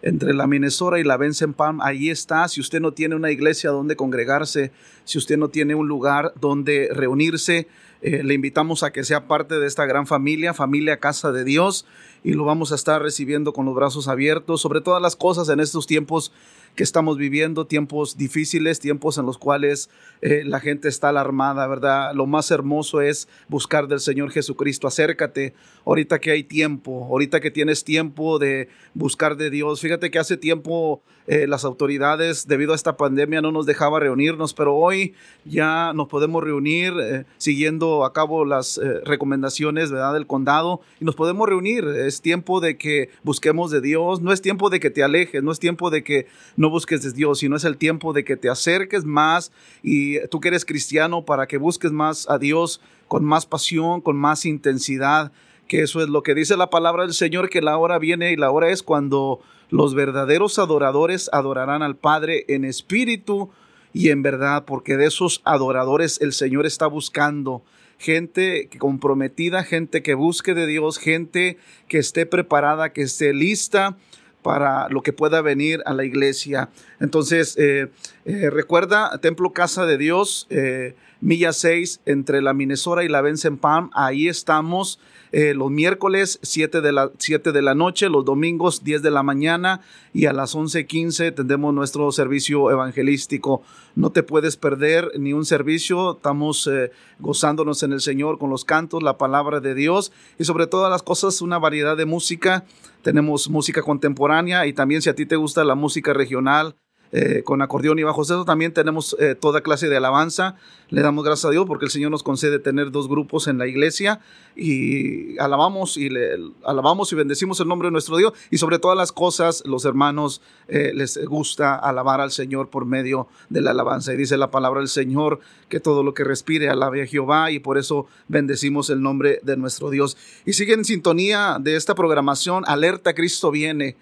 [0.00, 1.82] entre la Minnesota y la Benson Palm.
[1.82, 2.48] Ahí está.
[2.48, 4.72] Si usted no tiene una iglesia donde congregarse,
[5.04, 7.68] si usted no tiene un lugar donde reunirse,
[8.02, 11.86] eh, le invitamos a que sea parte de esta gran familia, familia Casa de Dios,
[12.24, 15.60] y lo vamos a estar recibiendo con los brazos abiertos sobre todas las cosas en
[15.60, 16.32] estos tiempos
[16.74, 19.90] que estamos viviendo, tiempos difíciles, tiempos en los cuales
[20.22, 22.12] eh, la gente está alarmada, ¿verdad?
[22.14, 24.86] Lo más hermoso es buscar del Señor Jesucristo.
[24.86, 29.80] Acércate ahorita que hay tiempo, ahorita que tienes tiempo de buscar de Dios.
[29.80, 34.52] Fíjate que hace tiempo eh, las autoridades, debido a esta pandemia, no nos dejaba reunirnos,
[34.52, 35.14] pero hoy
[35.44, 40.14] ya nos podemos reunir eh, siguiendo a cabo las eh, recomendaciones, ¿verdad?
[40.14, 41.84] Del condado y nos podemos reunir.
[41.84, 45.52] Es tiempo de que busquemos de Dios, no es tiempo de que te alejes, no
[45.52, 46.26] es tiempo de que
[46.56, 49.52] no busques de Dios, sino es el tiempo de que te acerques más
[49.84, 54.16] y tú que eres cristiano para que busques más a Dios con más pasión, con
[54.16, 55.32] más intensidad,
[55.70, 58.36] que eso es lo que dice la palabra del Señor, que la hora viene y
[58.36, 63.50] la hora es cuando los verdaderos adoradores adorarán al Padre en espíritu
[63.92, 67.62] y en verdad, porque de esos adoradores el Señor está buscando
[67.98, 71.56] gente comprometida, gente que busque de Dios, gente
[71.86, 73.96] que esté preparada, que esté lista
[74.42, 76.70] para lo que pueda venir a la iglesia.
[76.98, 77.92] Entonces, eh,
[78.24, 83.56] eh, recuerda, Templo Casa de Dios, eh, Milla 6, entre la Minnesota y la Benson
[83.56, 84.98] Palm, ahí estamos.
[85.32, 89.22] Eh, los miércoles 7 de, la, 7 de la noche, los domingos 10 de la
[89.22, 89.80] mañana
[90.12, 93.62] y a las 11.15 tendremos nuestro servicio evangelístico.
[93.94, 98.64] No te puedes perder ni un servicio, estamos eh, gozándonos en el Señor con los
[98.64, 102.64] cantos, la palabra de Dios y sobre todas las cosas una variedad de música.
[103.02, 106.74] Tenemos música contemporánea y también si a ti te gusta la música regional,
[107.12, 110.54] eh, con acordeón y bajo eso también tenemos eh, toda clase de alabanza.
[110.90, 113.66] Le damos gracias a Dios porque el Señor nos concede tener dos grupos en la
[113.66, 114.20] iglesia
[114.56, 118.32] y alabamos y le, alabamos y bendecimos el nombre de nuestro Dios.
[118.50, 123.26] Y sobre todas las cosas los hermanos eh, les gusta alabar al Señor por medio
[123.48, 124.12] de la alabanza.
[124.12, 127.58] Y dice la palabra del Señor que todo lo que respire alabe a Jehová y
[127.58, 130.16] por eso bendecimos el nombre de nuestro Dios.
[130.46, 133.96] Y sigue en sintonía de esta programación Alerta Cristo viene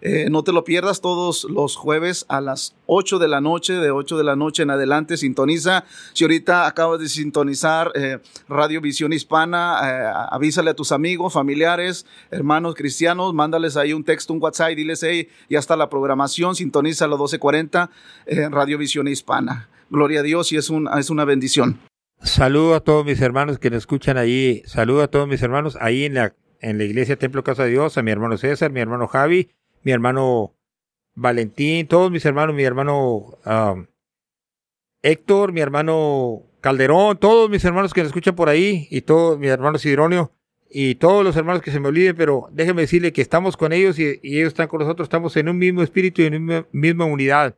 [0.00, 3.90] eh, no te lo pierdas todos los jueves a las 8 de la noche, de
[3.90, 5.84] 8 de la noche en adelante, sintoniza.
[6.12, 8.18] Si ahorita acabas de sintonizar eh,
[8.48, 14.32] Radio Visión Hispana, eh, avísale a tus amigos, familiares, hermanos cristianos, mándales ahí un texto,
[14.32, 17.90] un WhatsApp diles, hey, ya está la programación, sintoniza a las 12.40
[18.26, 19.68] en Radio Visión Hispana.
[19.90, 21.78] Gloria a Dios y es, un, es una bendición.
[22.20, 24.62] Saludo a todos mis hermanos que nos escuchan ahí.
[24.66, 27.98] Saludo a todos mis hermanos ahí en la, en la iglesia Templo Casa de Dios,
[27.98, 29.50] a mi hermano César, mi hermano Javi,
[29.84, 30.54] mi hermano
[31.14, 33.86] Valentín, todos mis hermanos, mi hermano um,
[35.02, 39.50] Héctor, mi hermano Calderón, todos mis hermanos que nos escuchan por ahí y todos mis
[39.50, 40.32] hermanos Sidronio
[40.68, 43.98] y todos los hermanos que se me olviden, pero déjenme decirle que estamos con ellos
[43.98, 47.04] y, y ellos están con nosotros, estamos en un mismo espíritu y en una misma
[47.04, 47.54] unidad.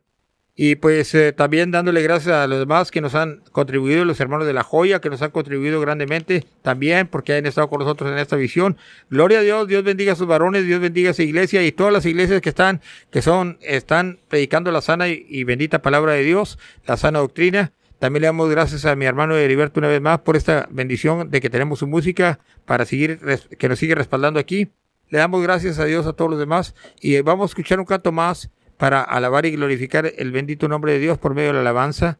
[0.59, 4.47] Y pues eh, también dándole gracias a los demás que nos han contribuido, los hermanos
[4.47, 8.17] de la joya, que nos han contribuido grandemente también, porque han estado con nosotros en
[8.17, 8.75] esta visión.
[9.11, 11.93] Gloria a Dios, Dios bendiga a sus varones, Dios bendiga a su iglesia y todas
[11.93, 12.81] las iglesias que están,
[13.11, 17.71] que son, están predicando la sana y, bendita palabra de Dios, la sana doctrina.
[17.99, 21.39] También le damos gracias a mi hermano Heriberto una vez más por esta bendición de
[21.39, 23.19] que tenemos su música para seguir,
[23.59, 24.69] que nos sigue respaldando aquí.
[25.09, 28.11] Le damos gracias a Dios a todos los demás y vamos a escuchar un canto
[28.11, 32.19] más para alabar y glorificar el bendito nombre de Dios por medio de la alabanza.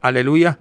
[0.00, 0.58] Aleluya.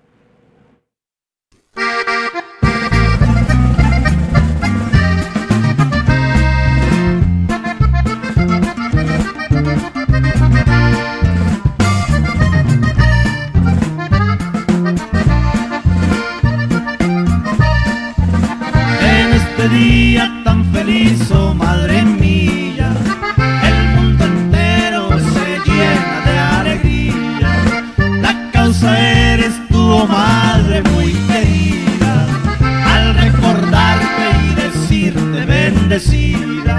[19.04, 21.91] En este día tan feliz, oh madre
[30.02, 32.28] eres tú, oh madre muy querida,
[32.86, 36.71] al recordarte y decirte bendecida.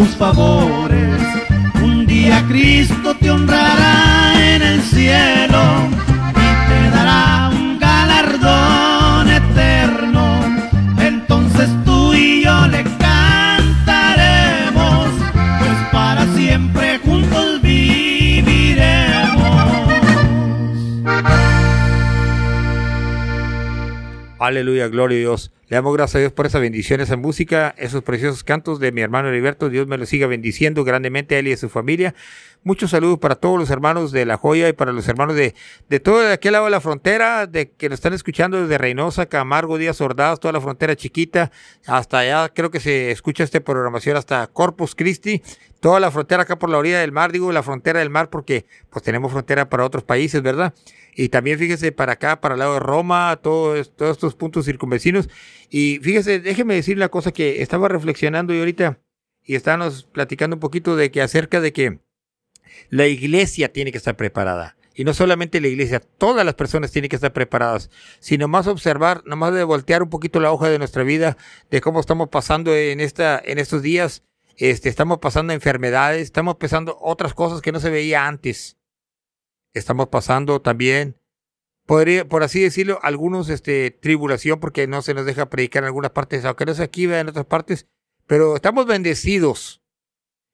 [0.00, 1.20] Y sus favores.
[1.82, 4.09] Un día Cristo te honrará
[24.50, 25.52] Aleluya, gloria a Dios.
[25.68, 29.00] Le damos gracias a Dios por esa bendición, esa música, esos preciosos cantos de mi
[29.00, 29.68] hermano Heriberto.
[29.68, 32.16] Dios me lo siga bendiciendo grandemente a él y a su familia.
[32.64, 35.54] Muchos saludos para todos los hermanos de La Joya y para los hermanos de,
[35.88, 39.26] de todo de aquel lado de la frontera, de que nos están escuchando desde Reynosa,
[39.26, 41.52] Camargo, Díaz Ordaz, toda la frontera chiquita,
[41.86, 45.42] hasta allá creo que se escucha esta programación hasta Corpus Christi,
[45.80, 48.66] toda la frontera acá por la orilla del mar, digo la frontera del mar porque
[48.90, 50.74] pues tenemos frontera para otros países, ¿verdad?
[51.14, 55.28] Y también fíjese para acá, para el lado de Roma, todos, todos estos puntos circunvecinos.
[55.68, 59.00] Y fíjese, déjeme decir la cosa que estaba reflexionando y ahorita,
[59.44, 62.00] y estábamos platicando un poquito de que acerca de que
[62.88, 64.76] la iglesia tiene que estar preparada.
[64.94, 67.90] Y no solamente la iglesia, todas las personas tienen que estar preparadas.
[68.18, 71.36] Sino más observar, nomás de voltear un poquito la hoja de nuestra vida,
[71.70, 74.24] de cómo estamos pasando en esta, en estos días.
[74.60, 78.76] Este, estamos pasando enfermedades, estamos pasando otras cosas que no se veía antes.
[79.72, 81.16] Estamos pasando también,
[81.86, 86.10] podría, por así decirlo, algunos, este, tribulación, porque no se nos deja predicar en algunas
[86.10, 87.86] partes, aunque no es aquí, en otras partes.
[88.26, 89.80] Pero estamos bendecidos.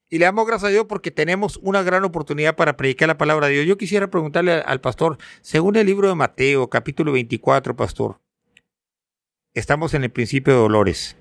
[0.08, 3.48] Y le damos gracias a Dios porque tenemos una gran oportunidad para predicar la palabra
[3.48, 3.66] de Dios.
[3.66, 8.20] Yo quisiera preguntarle al pastor, según el libro de Mateo, capítulo 24, pastor,
[9.52, 11.16] estamos en el principio de dolores.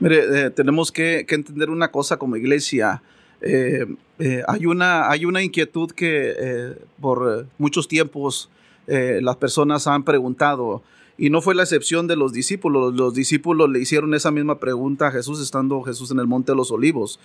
[0.00, 3.02] Mire, eh, tenemos que, que entender una cosa como iglesia.
[3.40, 3.86] Eh,
[4.18, 8.50] eh, hay, una, hay una inquietud que eh, por muchos tiempos
[8.86, 10.82] eh, las personas han preguntado,
[11.16, 12.94] y no fue la excepción de los discípulos.
[12.94, 16.56] Los discípulos le hicieron esa misma pregunta a Jesús estando Jesús en el Monte de
[16.56, 17.18] los Olivos.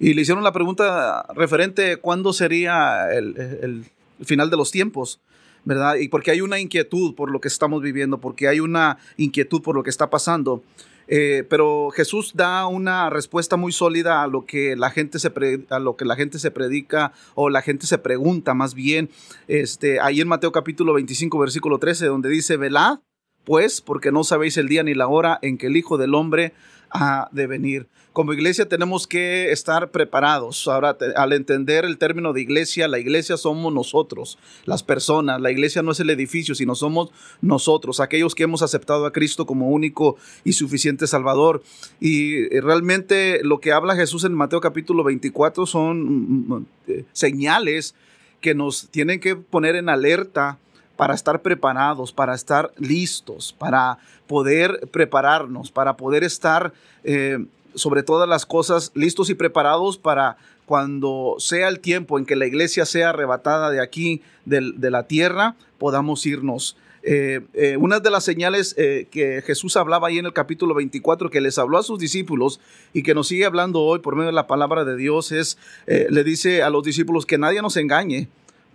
[0.00, 3.84] Y le hicieron la pregunta referente cuándo sería el, el-
[4.18, 5.20] el final de los tiempos.
[5.64, 5.96] ¿Verdad?
[5.96, 9.74] Y porque hay una inquietud por lo que estamos viviendo, porque hay una inquietud por
[9.74, 10.62] lo que está pasando.
[11.10, 15.32] Eh, pero Jesús da una respuesta muy sólida a lo que la gente se
[15.70, 19.08] a lo que la gente se predica o la gente se pregunta más bien
[19.46, 22.98] este ahí en Mateo capítulo 25 versículo 13 donde dice velad
[23.44, 26.52] pues porque no sabéis el día ni la hora en que el Hijo del Hombre
[26.90, 27.86] ha de venir.
[28.12, 30.66] Como iglesia tenemos que estar preparados.
[30.66, 35.40] Ahora, al entender el término de iglesia, la iglesia somos nosotros, las personas.
[35.40, 37.10] La iglesia no es el edificio, sino somos
[37.40, 41.62] nosotros, aquellos que hemos aceptado a Cristo como único y suficiente Salvador.
[42.00, 47.04] Y eh, realmente lo que habla Jesús en Mateo capítulo 24 son mm, mm, eh,
[47.12, 47.94] señales
[48.40, 50.58] que nos tienen que poner en alerta
[50.98, 56.72] para estar preparados, para estar listos, para poder prepararnos, para poder estar
[57.04, 57.38] eh,
[57.76, 62.46] sobre todas las cosas listos y preparados para cuando sea el tiempo en que la
[62.46, 66.76] iglesia sea arrebatada de aquí, de, la tierra, podamos irnos.
[67.04, 71.40] Eh, eh, una de las señales que Jesús hablaba ahí en el capítulo 24, que
[71.40, 72.58] les habló a sus discípulos
[72.92, 76.24] y que nos sigue hablando hoy por medio de la palabra de Dios, es, le
[76.24, 78.28] dice a los discípulos que nadie nos engañe,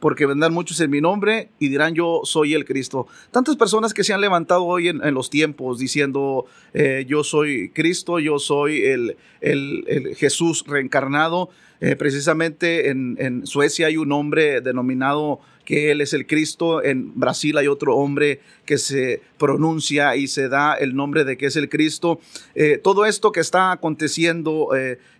[0.03, 3.07] porque vendrán muchos en mi nombre y dirán yo soy el Cristo.
[3.31, 8.19] Tantas personas que se han levantado hoy en, los tiempos diciendo eh, yo soy Cristo,
[8.19, 11.49] yo soy el, el, Jesús reencarnado.
[11.79, 16.83] Eh, precisamente en, en, Suecia hay un hombre denominado que él es el Cristo.
[16.83, 21.45] En Brasil hay otro hombre que se pronuncia y se da el nombre de que
[21.45, 22.19] es el Cristo.
[22.55, 24.69] Eh, todo esto que está aconteciendo,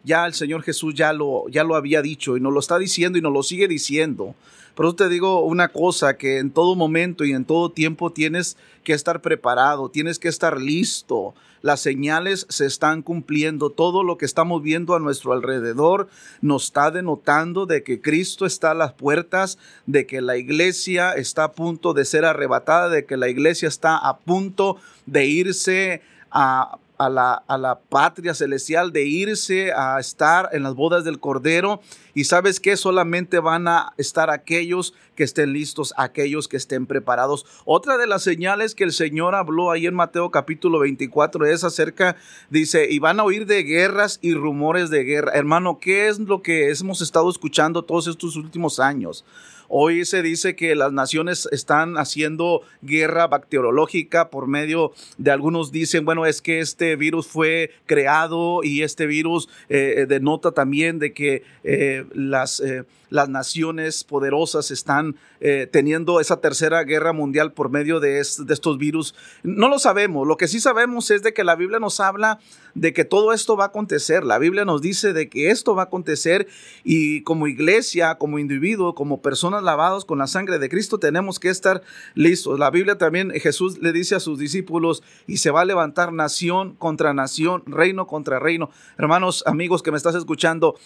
[0.03, 3.17] ya el Señor Jesús ya lo, ya lo había dicho y nos lo está diciendo
[3.17, 4.35] y nos lo sigue diciendo.
[4.75, 8.57] Por eso te digo una cosa, que en todo momento y en todo tiempo tienes
[8.83, 11.35] que estar preparado, tienes que estar listo.
[11.61, 13.69] Las señales se están cumpliendo.
[13.69, 16.09] Todo lo que estamos viendo a nuestro alrededor
[16.41, 21.45] nos está denotando de que Cristo está a las puertas, de que la iglesia está
[21.45, 26.01] a punto de ser arrebatada, de que la iglesia está a punto de irse
[26.31, 31.19] a a la, a la patria celestial, de irse a estar en las bodas del
[31.19, 31.81] Cordero.
[32.13, 37.45] Y sabes que solamente van a estar aquellos que estén listos, aquellos que estén preparados.
[37.65, 42.15] Otra de las señales que el Señor habló ahí en Mateo capítulo 24 es acerca,
[42.49, 45.31] dice, y van a oír de guerras y rumores de guerra.
[45.33, 49.25] Hermano, ¿qué es lo que hemos estado escuchando todos estos últimos años?
[49.75, 56.05] Hoy se dice que las naciones están haciendo guerra bacteriológica por medio de algunos dicen,
[56.05, 61.11] bueno, es que este virus fue creado y este virus eh, eh, denota también de
[61.11, 62.61] que eh, las
[63.13, 69.13] las naciones poderosas están eh, teniendo esa tercera guerra mundial por medio de, estos virus.
[69.43, 70.27] No lo sabemos.
[70.27, 72.39] Lo que sí sabemos es de que la Biblia nos habla
[72.73, 74.23] de que todo esto va a acontecer.
[74.23, 76.47] La Biblia nos dice de que esto va a acontecer
[76.83, 81.49] y como iglesia, como individuo, como personas lavados con la sangre de Cristo, tenemos que
[81.49, 81.83] estar
[82.15, 82.57] listos.
[82.57, 86.73] La Biblia también, Jesús le dice a sus discípulos, y se va a levantar nación
[86.79, 88.71] contra nación, reino contra reino.
[88.97, 90.79] Hermanos, amigos que me estás escuchando,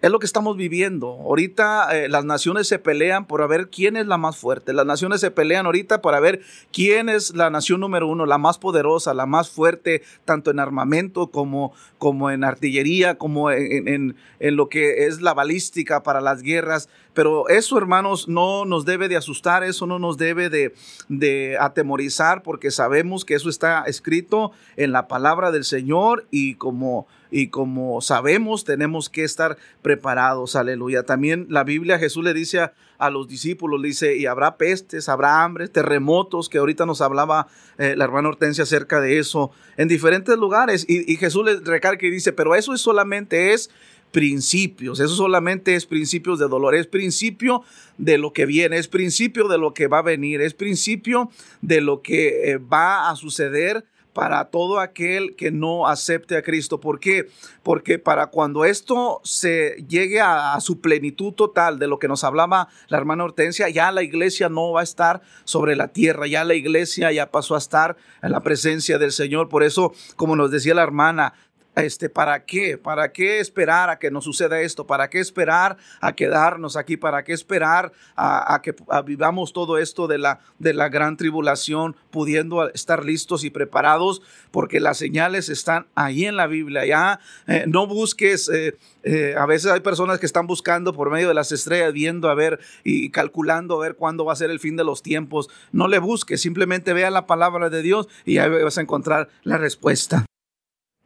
[0.00, 1.08] es lo que estamos viviendo.
[1.08, 4.72] Ahorita eh, las naciones se pelean por ver quién es la más fuerte.
[4.72, 6.40] Las naciones se pelean ahorita para ver
[6.72, 11.28] quién es la nación número uno, la más poderosa, la más fuerte, tanto en armamento
[11.28, 16.88] como, como en artillería, como en, en, lo que es la balística para las guerras.
[17.14, 22.70] Pero eso, hermanos, no nos debe de asustar, eso no nos debe de, atemorizar, porque
[22.70, 28.64] sabemos que eso está escrito en la palabra del Señor y como y como sabemos
[28.64, 31.02] tenemos que estar preparados, aleluya.
[31.02, 35.68] También la Biblia Jesús le dice a, los discípulos, dice, y habrá pestes, habrá hambre,
[35.68, 37.46] terremotos, que ahorita nos hablaba
[37.76, 40.84] eh, la hermana Hortensia acerca de eso, en diferentes lugares.
[40.88, 43.70] Y, Jesús le recalca y dice, pero eso es solamente es
[44.10, 45.00] principios.
[45.00, 47.62] Eso solamente es principios de dolor, es principio
[47.96, 51.30] de lo que viene, es principio de lo que va a venir, es principio
[51.60, 53.84] de lo que eh, va a suceder
[54.18, 56.80] para todo aquel que no acepte a Cristo.
[56.80, 57.28] ¿Por qué?
[57.62, 62.68] Porque para cuando esto se llegue a, su plenitud total de lo que nos hablaba
[62.88, 66.54] la hermana Hortensia, ya la iglesia no va a estar sobre la tierra, ya la
[66.54, 69.48] iglesia ya pasó a estar en la presencia del Señor.
[69.48, 71.34] Por eso, como nos decía la hermana,
[71.82, 72.78] este, ¿para qué?
[72.78, 74.86] ¿Para qué esperar a que nos suceda esto?
[74.86, 76.96] ¿Para qué esperar a quedarnos aquí?
[76.96, 78.74] ¿Para qué esperar a, que
[79.04, 84.22] vivamos todo esto de la, de la gran tribulación, pudiendo estar listos y preparados?
[84.50, 86.86] Porque las señales están ahí en la Biblia.
[86.86, 91.28] Ya eh, no busques, eh, eh, a veces hay personas que están buscando por medio
[91.28, 94.60] de las estrellas, viendo a ver y calculando a ver cuándo va a ser el
[94.60, 95.48] fin de los tiempos.
[95.72, 99.58] No le busques, simplemente vea la palabra de Dios y ahí vas a encontrar la
[99.58, 100.26] respuesta.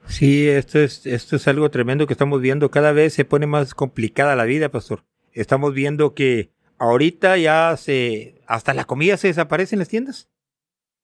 [0.06, 2.70] Sí, esto es, esto es algo tremendo que estamos viendo.
[2.70, 5.04] Cada vez se pone más complicada la vida, pastor.
[5.32, 10.28] Estamos viendo que ahorita ya se, hasta la comida se desaparece en las tiendas.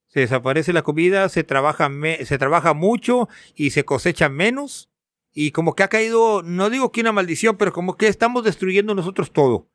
[0.08, 1.90] Se desaparece la comida, se trabaja,
[2.24, 4.90] se trabaja mucho y se cosecha menos.
[5.32, 8.94] Y como que ha caído, no digo que una maldición, pero como que estamos destruyendo
[8.94, 9.67] nosotros todo.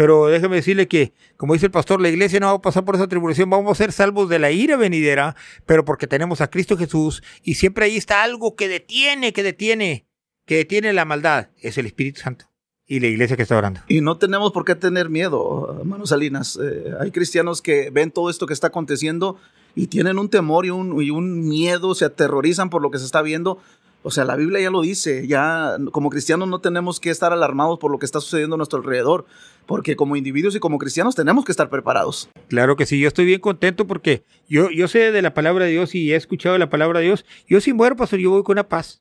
[0.00, 2.94] Pero déjeme decirle que, como dice el pastor, la iglesia no va a pasar por
[2.94, 5.36] esa tribulación, vamos a ser salvos de la ira venidera,
[5.66, 10.06] pero porque tenemos a Cristo Jesús y siempre ahí está algo que detiene, que detiene,
[10.46, 12.46] que detiene la maldad, es el Espíritu Santo
[12.86, 13.80] y la iglesia que está orando.
[13.88, 16.58] Y no tenemos por qué tener miedo, hermanos Salinas.
[16.62, 19.36] Eh, hay cristianos que ven todo esto que está aconteciendo
[19.74, 23.04] y tienen un temor y un, y un miedo, se aterrorizan por lo que se
[23.04, 23.58] está viendo,
[24.02, 27.78] o sea, la Biblia ya lo dice, ya como cristianos no tenemos que estar alarmados
[27.78, 29.26] por lo que está sucediendo a nuestro alrededor,
[29.70, 32.28] porque como individuos y como cristianos tenemos que estar preparados.
[32.48, 35.70] Claro que sí, yo estoy bien contento porque yo, yo sé de la palabra de
[35.70, 37.24] Dios y he escuchado la palabra de Dios.
[37.46, 39.00] Yo sin muero, pastor, yo voy con una paz,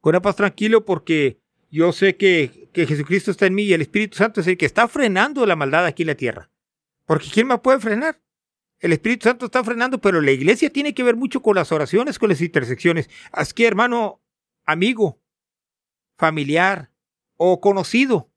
[0.00, 1.40] con una paz tranquilo porque
[1.72, 4.64] yo sé que, que Jesucristo está en mí y el Espíritu Santo es el que
[4.64, 6.52] está frenando la maldad aquí en la tierra.
[7.04, 8.22] Porque ¿quién me puede frenar?
[8.78, 12.20] El Espíritu Santo está frenando, pero la iglesia tiene que ver mucho con las oraciones,
[12.20, 13.10] con las intersecciones.
[13.32, 14.22] Así que, hermano,
[14.66, 15.20] amigo,
[16.16, 16.92] familiar
[17.36, 18.30] o conocido,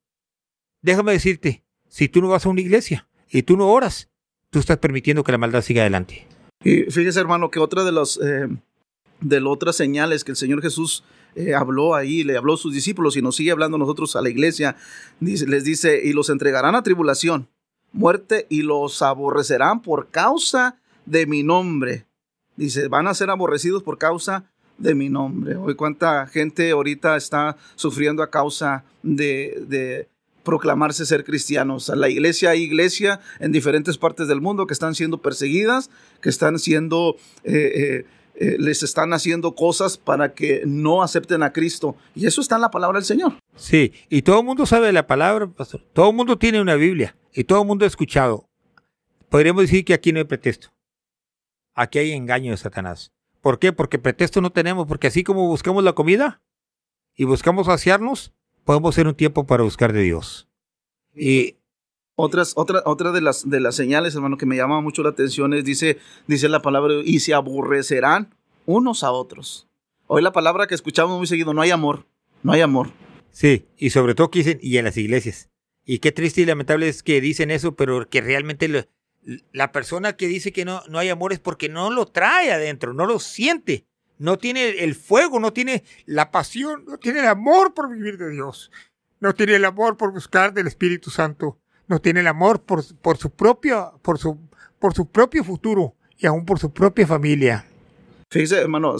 [0.82, 4.10] déjame decirte, si tú no vas a una iglesia y tú no oras,
[4.50, 6.28] tú estás permitiendo que la maldad siga adelante.
[6.64, 8.48] Y fíjese, hermano, que otra de las, eh,
[9.22, 11.04] las otras señales que el Señor Jesús
[11.36, 14.30] eh, habló ahí, le habló a sus discípulos y nos sigue hablando nosotros a la
[14.30, 14.76] iglesia,
[15.20, 17.48] les dice, y los entregarán a tribulación
[17.92, 22.06] muerte y los aborrecerán por causa de mi nombre.
[22.56, 24.46] Dice, van a ser aborrecidos por causa
[24.78, 25.56] de mi nombre.
[25.56, 30.08] Hoy cuánta gente ahorita está sufriendo a causa de, de
[30.44, 31.90] proclamarse ser cristianos.
[31.90, 35.90] La iglesia hay iglesia en diferentes partes del mundo que están siendo perseguidas,
[36.22, 37.16] que están siendo...
[37.44, 38.06] Eh, eh,
[38.42, 41.98] eh, les están haciendo cosas para que no acepten a Cristo.
[42.16, 43.34] Y eso está en la palabra del Señor.
[43.58, 45.82] Sí, y todo el mundo sabe la palabra, pastor.
[45.92, 48.48] Todo el mundo tiene una Biblia y todo el mundo ha escuchado.
[49.28, 50.70] Podríamos decir que aquí no hay pretexto.
[51.76, 53.12] Aquí hay engaño de Satanás.
[53.42, 53.74] ¿Por qué?
[53.74, 56.42] Porque pretexto no tenemos, porque así como buscamos la comida
[57.16, 58.34] y buscamos saciarnos,
[58.70, 60.48] podemos hacer un tiempo para buscar de Dios.
[61.16, 61.56] Y
[62.14, 65.56] otras, otra, otra de las de las señales, hermano, que me llama mucho la atención
[65.56, 65.98] es dice,
[66.28, 68.36] dice la palabra y se aborrecerán
[68.68, 69.68] unos a otros.
[70.06, 72.06] Hoy la palabra que escuchamos muy seguido, no hay amor,
[72.44, 72.92] no hay amor.
[73.32, 75.50] Sí, y sobre todo que dicen, y en las iglesias.
[75.84, 78.88] Y qué triste y lamentable es que dicen eso, pero que realmente
[79.52, 82.94] la persona que dice que no, no hay amor es porque no lo trae adentro,
[82.94, 83.88] no lo siente,
[84.20, 88.30] no tiene el fuego, no tiene la pasión, no tiene el amor por vivir de
[88.30, 88.72] Dios,
[89.20, 91.58] no tiene el amor por buscar del Espíritu Santo,
[91.88, 94.38] no tiene el amor por, por su propio, por su,
[94.78, 97.66] por su propio futuro y aún por su propia familia.
[98.32, 98.98] Fíjese, hermano,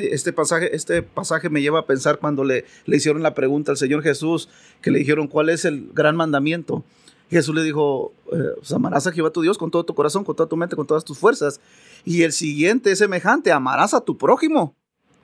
[0.00, 3.78] este, pasaje, este pasaje me lleva a pensar cuando le, le hicieron la pregunta al
[3.78, 4.48] Señor Jesús,
[4.82, 6.84] que le dijeron, ¿cuál es el gran mandamiento?
[7.34, 10.48] Jesús le dijo, eh, amarás a Jehová tu Dios con todo tu corazón, con toda
[10.48, 11.60] tu mente, con todas tus fuerzas.
[12.04, 14.74] Y el siguiente es semejante, amarás a tu prójimo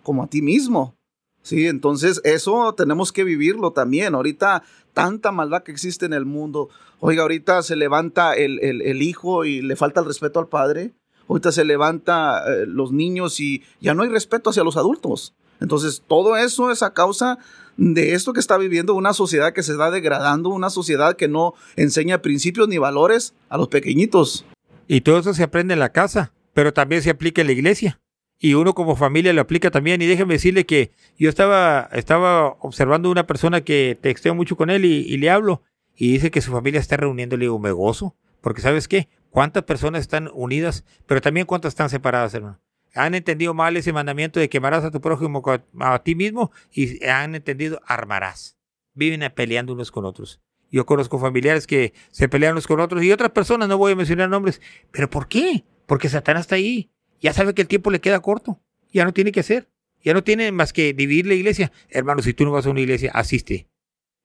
[0.03, 0.95] como a ti mismo.
[1.43, 4.15] Sí, entonces eso tenemos que vivirlo también.
[4.15, 6.69] Ahorita tanta maldad que existe en el mundo.
[7.01, 10.93] Oiga, ahorita se levanta el, el hijo y le falta el respeto al padre
[11.31, 15.35] ahorita se levanta eh, los niños y ya no hay respeto hacia los adultos.
[15.61, 17.39] Entonces, todo eso es a causa
[17.81, 21.55] de esto que está viviendo una sociedad que se está degradando, una sociedad que no
[21.77, 24.45] enseña principios ni valores a los pequeñitos.
[24.87, 27.99] Y todo eso se aprende en la casa, pero también se aplica en la iglesia.
[28.39, 30.03] Y uno como familia lo aplica también.
[30.03, 34.85] Y déjeme decirle que yo estaba, estaba observando una persona que texteo mucho con él
[34.85, 35.63] y, y le hablo.
[35.97, 37.39] Y dice que su familia está reuniendo.
[37.39, 38.15] Le digo, me gozo.
[38.43, 39.09] Porque ¿sabes qué?
[39.31, 40.85] ¿Cuántas personas están unidas?
[41.07, 42.61] Pero también cuántas están separadas, hermano.
[42.95, 45.43] Han entendido mal ese mandamiento de quemarás a tu prójimo
[45.81, 48.57] a ti mismo y han entendido armarás.
[48.95, 50.41] Viven peleando unos con otros.
[50.71, 53.97] Yo conozco familiares que se pelean unos con otros y otras personas, no voy a
[53.97, 54.61] mencionar nombres.
[54.91, 55.65] ¿Pero por qué?
[55.87, 56.91] Porque Satanás está ahí.
[57.21, 58.61] Ya sabe que el tiempo le queda corto.
[58.93, 59.69] Ya no tiene que hacer.
[60.03, 61.73] Ya no tiene más que dividir la iglesia.
[61.89, 63.69] Hermano, si tú no vas a una iglesia, asiste.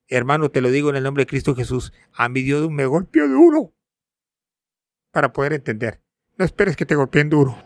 [0.08, 1.92] Hermano, te lo digo en el nombre de Cristo Jesús.
[2.14, 3.74] A mi Dios me golpeó duro
[5.12, 6.02] para poder entender.
[6.38, 7.58] No esperes que te golpeen duro.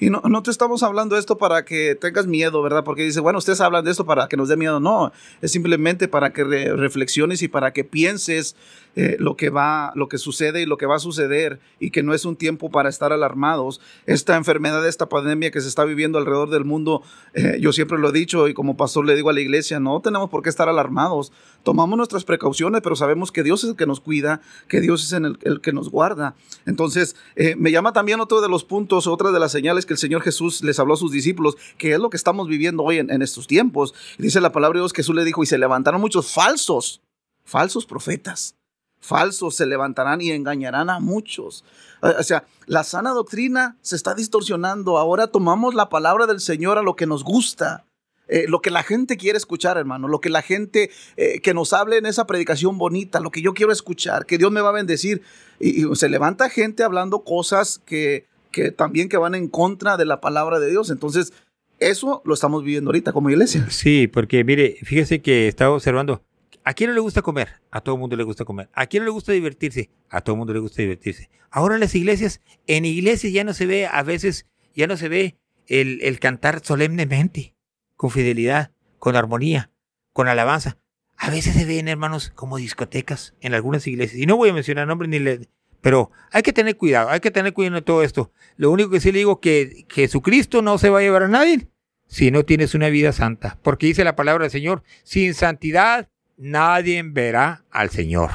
[0.00, 2.82] Y no, no te estamos hablando esto para que tengas miedo, ¿verdad?
[2.82, 4.80] Porque dice, bueno, ustedes hablan de esto para que nos dé miedo.
[4.80, 5.12] No,
[5.42, 8.56] es simplemente para que reflexiones y para que pienses
[8.94, 12.02] eh, lo que va, lo que sucede y lo que va a suceder y que
[12.02, 13.80] no es un tiempo para estar alarmados.
[14.06, 17.02] Esta enfermedad, esta pandemia que se está viviendo alrededor del mundo,
[17.34, 20.00] eh, yo siempre lo he dicho y como pastor le digo a la iglesia, no
[20.00, 21.32] tenemos por qué estar alarmados.
[21.62, 25.12] Tomamos nuestras precauciones, pero sabemos que Dios es el que nos cuida, que Dios es
[25.12, 26.34] el, que nos guarda.
[26.66, 29.98] Entonces, eh, me llama también otro de los puntos, otra de las señales que el
[29.98, 33.10] Señor Jesús les habló a sus discípulos, que es lo que estamos viviendo hoy en,
[33.10, 33.94] en estos tiempos.
[34.18, 37.00] Dice la palabra de Dios, Jesús le dijo, y se levantaron muchos falsos,
[37.44, 38.56] falsos profetas
[39.02, 41.64] falsos se levantarán y engañarán a muchos.
[42.00, 44.96] O sea, la sana doctrina se está distorsionando.
[44.96, 47.84] Ahora tomamos la palabra del Señor a lo que nos gusta.
[48.32, 51.74] Eh, lo que la gente quiere escuchar, hermano, lo que la gente eh, que nos
[51.74, 54.72] hable en esa predicación bonita, lo que yo quiero escuchar, que Dios me va a
[54.72, 55.20] bendecir.
[55.60, 60.22] Y, se levanta gente hablando cosas que, que también que van en contra de la
[60.22, 60.88] palabra de Dios.
[60.88, 61.34] Entonces,
[61.78, 63.66] eso lo estamos viviendo ahorita como iglesia.
[63.68, 66.22] Sí, porque mire, fíjese que estaba observando,
[66.64, 67.60] ¿A quién no le gusta comer?
[67.70, 68.70] A todo el mundo le gusta comer.
[68.72, 69.90] ¿A quién no le gusta divertirse?
[70.08, 71.28] A todo el mundo le gusta divertirse.
[71.50, 75.08] Ahora en las iglesias, en iglesias ya no se ve, a veces ya no se
[75.08, 77.56] ve el, el cantar solemnemente,
[78.02, 79.70] con fidelidad, con armonía,
[80.12, 80.76] con alabanza.
[81.16, 84.20] a veces se ven, hermanos, como discotecas en algunas iglesias.
[84.20, 85.46] Y no voy a mencionar nombres ni le...
[85.80, 88.32] Pero hay que tener cuidado, hay que tener cuidado de todo esto.
[88.56, 91.68] Lo único que sí le digo que Jesucristo no se va a llevar a nadie
[92.08, 93.56] si no tienes una vida santa.
[93.62, 98.32] Porque dice la palabra del Señor, sin santidad nadie verá al Señor.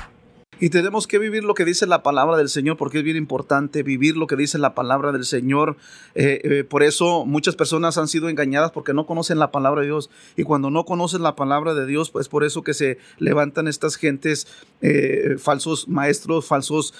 [0.59, 3.83] Y tenemos que vivir lo que dice la palabra del Señor, porque es bien importante
[3.83, 5.77] vivir lo que dice la palabra del Señor.
[6.15, 9.87] Eh, eh, por eso muchas personas han sido engañadas porque no conocen la palabra de
[9.87, 10.09] Dios.
[10.35, 13.97] Y cuando no conocen la palabra de Dios, pues por eso que se levantan estas
[13.97, 14.47] gentes,
[14.81, 16.93] eh, falsos maestros, falsos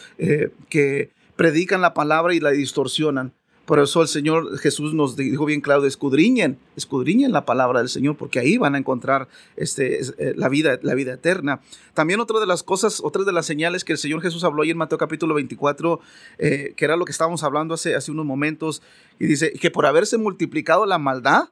[0.70, 3.34] que predican la palabra y la distorsionan.
[3.68, 8.16] Por eso el Señor Jesús nos dijo bien claro, escudriñen, escudriñen la palabra del Señor,
[8.16, 11.60] porque ahí van a encontrar este, eh, la, vida, la vida eterna.
[11.94, 14.70] También otra de las cosas, otras de las señales que el Señor Jesús habló ahí
[14.70, 16.00] en Mateo capítulo 24,
[16.38, 18.82] eh, que era lo que estábamos hablando hace, hace unos momentos,
[19.20, 21.50] y dice que por haberse multiplicado la maldad,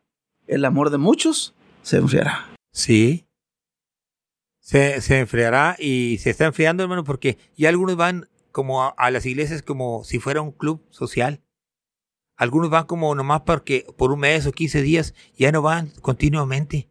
[0.48, 2.56] el amor de muchos se enfriará.
[2.72, 3.28] Sí.
[4.62, 9.26] Se, se enfriará y se está enfriando, hermano, porque ya algunos van como a las
[9.26, 11.42] iglesias como si fuera un club social
[12.36, 16.90] algunos van como nomás porque por un mes o 15 días ya no van continuamente.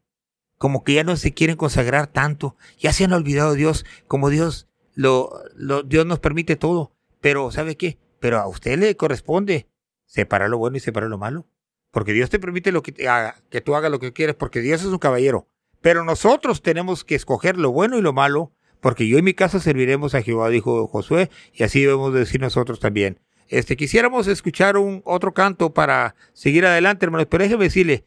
[0.59, 2.57] Como que ya no se quieren consagrar tanto.
[2.79, 3.85] Ya se han olvidado de Dios.
[4.07, 5.45] Como Dios, lo,
[5.85, 6.93] Dios nos permite todo.
[7.21, 7.99] Pero, ¿sabe qué?
[8.21, 9.69] Pero a usted le corresponde
[10.07, 11.47] separar lo bueno y separar lo malo.
[11.91, 14.61] Porque Dios te permite lo que, te haga, que tú hagas lo que quieres, porque
[14.61, 15.49] Dios es un caballero.
[15.81, 19.61] Pero nosotros tenemos que escoger lo bueno y lo malo, porque yo y mi casa
[19.61, 23.21] serviremos a Jehová, dijo Josué, y así debemos decir nosotros también.
[23.49, 28.07] Este, quisiéramos escuchar un otro canto para seguir adelante, hermanos, pero déjeme decirle,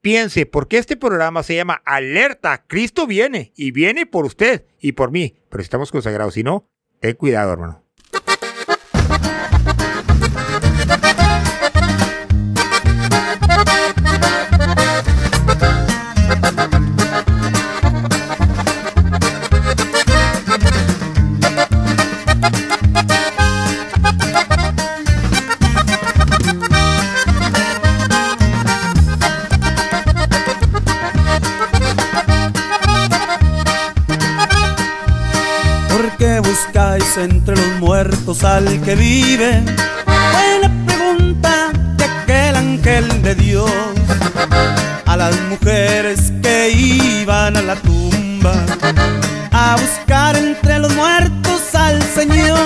[0.00, 5.10] piense, porque este programa se llama Alerta, Cristo viene y viene por usted y por
[5.10, 6.68] mí, pero estamos consagrados, si no,
[7.00, 7.81] ten cuidado, hermano.
[37.16, 39.62] Entre los muertos al que vive?
[40.04, 43.70] Fue la pregunta de aquel ángel de Dios
[45.04, 48.54] a las mujeres que iban a la tumba
[49.50, 52.58] a buscar entre los muertos al Señor.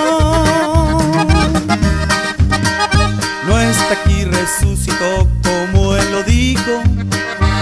[3.49, 6.83] No está aquí, resucitó como él lo dijo.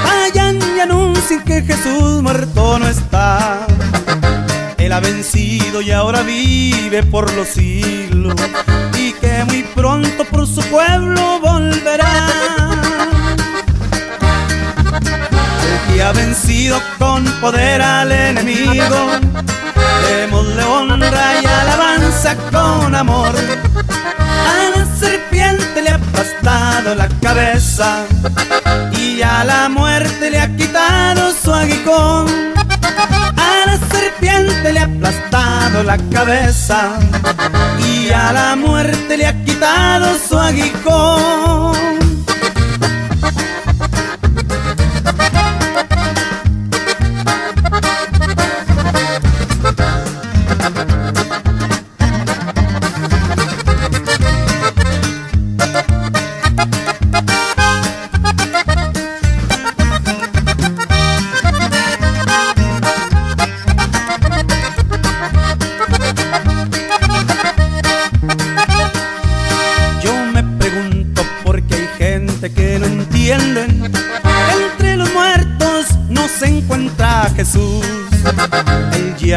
[0.04, 3.66] Vayan y anuncien que Jesús muerto no está
[4.94, 8.36] ha vencido y ahora vive por los siglos
[8.96, 12.28] y que muy pronto por su pueblo volverá.
[15.66, 19.08] El que ha vencido con poder al enemigo,
[20.08, 23.34] démosle honra y alabanza con amor.
[24.46, 28.04] A la serpiente le ha aplastado la cabeza
[28.92, 32.54] y a la muerte le ha quitado su aguijón
[34.34, 36.98] serpiente le ha aplastado la cabeza
[37.78, 42.13] y a la muerte le ha quitado su aguijón.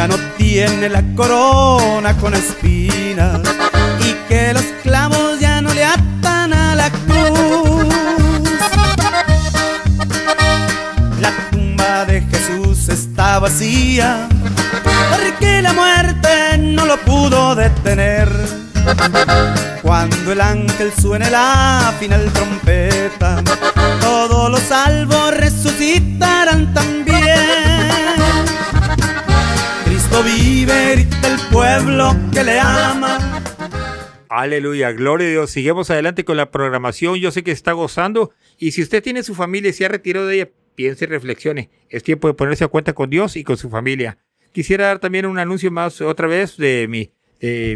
[0.08, 3.40] No tiene la corona con espinas
[4.00, 7.88] y que los clavos ya no le atan a la cruz.
[11.20, 14.28] La tumba de Jesús está vacía
[15.12, 18.30] porque la muerte no lo pudo detener.
[19.82, 23.44] Cuando el ángel suene la final trompeta,
[24.00, 24.72] todos los
[31.52, 33.18] pueblo que le ama.
[34.30, 35.52] Aleluya, gloria a Dios.
[35.52, 37.16] Seguimos adelante con la programación.
[37.16, 38.32] Yo sé que está gozando.
[38.58, 41.70] Y si usted tiene su familia y se ha retirado de ella, piense y reflexione.
[41.90, 44.18] Es tiempo de ponerse a cuenta con Dios y con su familia.
[44.52, 47.12] Quisiera dar también un anuncio más otra vez de, mi,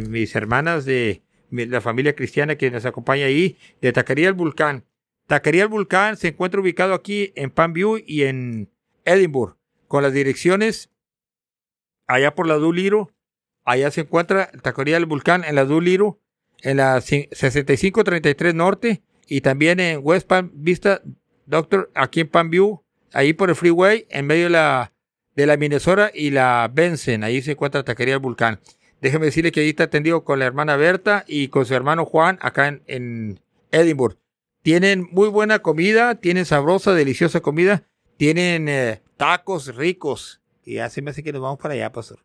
[0.09, 4.85] mis hermanas de la familia cristiana que nos acompaña ahí, de Taquería el Vulcán.
[5.27, 8.69] Taquería el Vulcán se encuentra ubicado aquí en Panview y en
[9.05, 9.55] Edinburgh,
[9.87, 10.89] con las direcciones
[12.07, 13.11] allá por la Duliro.
[13.63, 16.19] Allá se encuentra Taquería del Volcán en la Duliro,
[16.61, 21.01] en la 6533 Norte y también en West Palm Vista
[21.45, 22.83] Doctor, aquí en Palm View,
[23.13, 24.93] ahí por el freeway, en medio de la,
[25.35, 27.23] de la Minnesota y la Benson.
[27.23, 28.59] Ahí se encuentra Taquería del Volcán.
[29.01, 32.37] Déjeme decirle que ahí está atendido con la hermana Berta y con su hermano Juan
[32.41, 33.39] acá en, en
[33.71, 34.17] Edinburgh.
[34.61, 37.83] Tienen muy buena comida, tienen sabrosa, deliciosa comida,
[38.17, 40.41] tienen eh, tacos ricos.
[40.63, 42.19] Y así me hace que nos vamos para allá, pastor.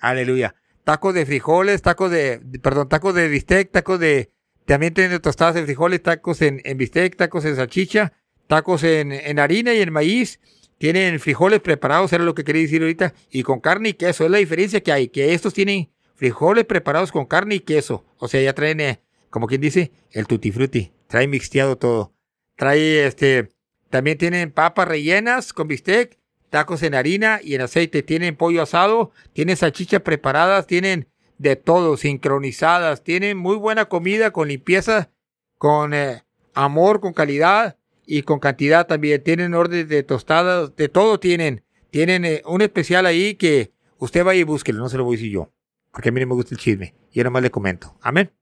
[0.00, 0.56] Aleluya.
[0.86, 4.30] Tacos de frijoles, tacos de, perdón, tacos de bistec, tacos de,
[4.66, 8.12] también tienen tostadas de frijoles, tacos en, en bistec, tacos en salchicha,
[8.46, 10.38] tacos en, harina y en maíz.
[10.78, 14.26] Tienen frijoles preparados, era lo que quería decir ahorita, y con carne y queso.
[14.26, 18.04] Es la diferencia que hay, que estos tienen frijoles preparados con carne y queso.
[18.18, 20.92] O sea, ya traen, eh, como quien dice, el tutti frutti.
[21.08, 22.14] Trae mixteado todo.
[22.54, 23.48] Trae este,
[23.90, 26.16] también tienen papas rellenas con bistec,
[26.56, 28.02] tacos en harina y en aceite.
[28.02, 33.04] Tienen pollo asado, tienen salchichas preparadas, tienen de todo, sincronizadas.
[33.04, 35.10] Tienen muy buena comida con limpieza,
[35.58, 37.76] con eh, amor, con calidad
[38.06, 39.22] y con cantidad también.
[39.22, 41.62] Tienen orden de tostadas, de todo tienen.
[41.90, 45.18] Tienen eh, un especial ahí que usted vaya y búsquelo, no se lo voy a
[45.18, 45.52] decir yo.
[45.92, 46.94] Porque a mí no me gusta el chisme.
[47.12, 47.98] Yo nada más le comento.
[48.00, 48.32] Amén.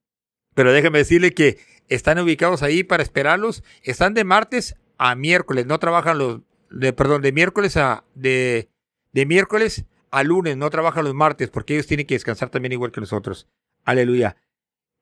[0.54, 1.58] Pero déjeme decirle que
[1.88, 3.64] están ubicados ahí para esperarlos.
[3.82, 6.42] Están de martes a miércoles, no trabajan los,
[6.74, 8.68] de, perdón, de miércoles a, de,
[9.12, 12.92] de miércoles a lunes, no trabajan los martes, porque ellos tienen que descansar también igual
[12.92, 13.48] que nosotros.
[13.84, 14.36] Aleluya.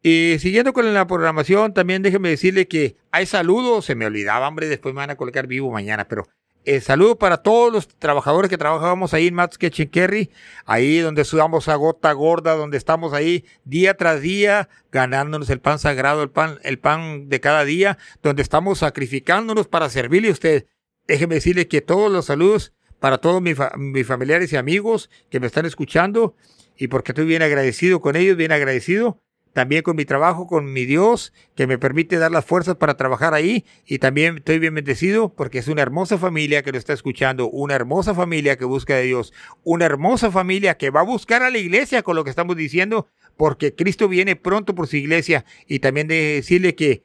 [0.02, 4.68] Y siguiendo con la programación, también déjeme decirle que hay saludos, se me olvidaba, hombre,
[4.68, 6.28] después me van a colocar vivo mañana, pero
[6.64, 10.30] eh, saludo para todos los trabajadores que trabajábamos ahí en Matt's Kitchen Kerry,
[10.64, 15.78] ahí donde sudamos a gota gorda, donde estamos ahí día tras día ganándonos el pan
[15.78, 20.66] sagrado, el pan, el pan de cada día, donde estamos sacrificándonos para servirle a usted.
[21.06, 25.46] Déjeme decirle que todos los saludos para todos mis, mis familiares y amigos que me
[25.46, 26.36] están escuchando
[26.76, 29.20] y porque estoy bien agradecido con ellos, bien agradecido
[29.52, 33.34] también con mi trabajo, con mi Dios, que me permite dar las fuerzas para trabajar
[33.34, 33.64] ahí.
[33.86, 37.74] Y también estoy bien bendecido porque es una hermosa familia que lo está escuchando, una
[37.74, 39.32] hermosa familia que busca de Dios,
[39.62, 43.08] una hermosa familia que va a buscar a la iglesia con lo que estamos diciendo,
[43.36, 45.44] porque Cristo viene pronto por su iglesia.
[45.66, 47.04] Y también de decirle que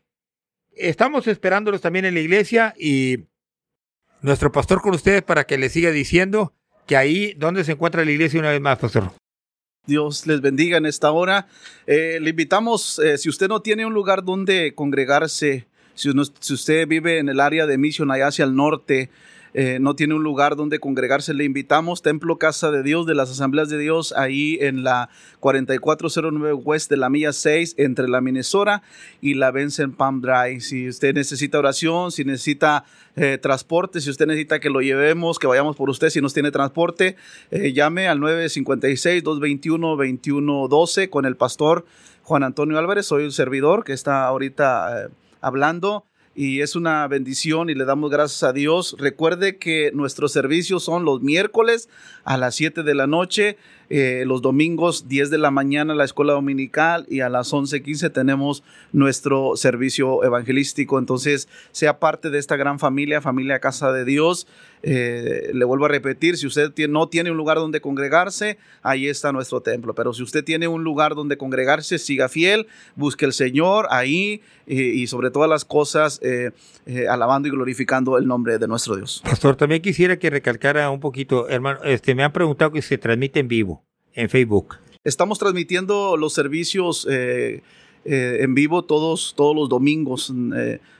[0.71, 3.25] estamos esperándolos también en la iglesia y
[4.21, 6.53] nuestro pastor con ustedes para que le siga diciendo
[6.85, 9.11] que ahí donde se encuentra la iglesia una vez más, pastor.
[9.85, 11.47] Dios les bendiga en esta hora.
[11.85, 16.87] Eh, le invitamos, eh, si usted no tiene un lugar donde congregarse, si, si, usted
[16.87, 19.09] vive en el área de Mission allá hacia el norte,
[19.53, 23.31] eh, no tiene un lugar donde congregarse, le invitamos, Templo Casa de Dios de las
[23.31, 28.83] Asambleas de Dios, ahí en la 4409 West de la Milla 6, entre la Minnesota
[29.21, 30.61] y la Benson Palm Drive.
[30.61, 32.85] Si usted necesita oración, si necesita
[33.15, 36.51] eh, transporte, si usted necesita que lo llevemos, que vayamos por usted, si nos tiene
[36.51, 37.15] transporte,
[37.51, 41.85] eh, llame al 956-221-2112 con el pastor
[42.23, 46.03] Juan Antonio Álvarez, soy el servidor que está ahorita hablando
[46.37, 48.95] y es una bendición y le damos gracias a Dios.
[48.99, 51.89] Recuerde que nuestros servicios son los miércoles
[52.23, 53.57] a las 7 de la noche,
[53.89, 58.63] eh, los domingos 10 de la mañana la escuela dominical y a las 11:15 tenemos
[58.91, 60.99] nuestro servicio evangelístico.
[60.99, 64.47] Entonces, sea parte de esta gran familia, familia Casa de Dios.
[64.83, 69.31] Eh, le vuelvo a repetir, si usted no tiene un lugar donde congregarse, ahí está
[69.31, 69.95] nuestro templo.
[69.95, 75.07] Pero si usted tiene un lugar donde congregarse, siga fiel, busque el Señor ahí y
[75.07, 76.51] sobre todas las cosas, eh,
[76.85, 79.21] eh, alabando y glorificando el nombre de nuestro Dios.
[79.23, 83.39] Pastor, también quisiera que recalcara un poquito, hermano, este, me han preguntado que se transmite
[83.39, 83.76] en vivo,
[84.17, 84.75] en Facebook.
[85.05, 90.33] Estamos transmitiendo los servicios en vivo todos, todos los domingos.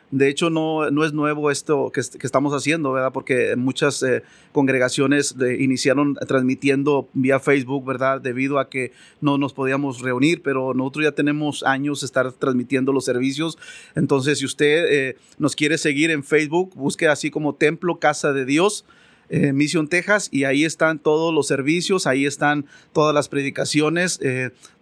[0.09, 3.11] De hecho, no, no es nuevo esto que, estamos haciendo, ¿verdad?
[3.11, 8.21] Porque muchas eh, congregaciones iniciaron transmitiendo vía Facebook, ¿verdad?
[8.21, 12.93] Debido a que no nos podíamos reunir, pero nosotros ya tenemos años de estar transmitiendo
[12.93, 13.57] los servicios.
[13.95, 18.45] Entonces, si usted eh, nos quiere seguir en Facebook, busque así como Templo Casa de
[18.45, 18.85] Dios.
[19.29, 24.19] Eh, Mission Texas y ahí están todos los servicios, ahí están todas las predicaciones,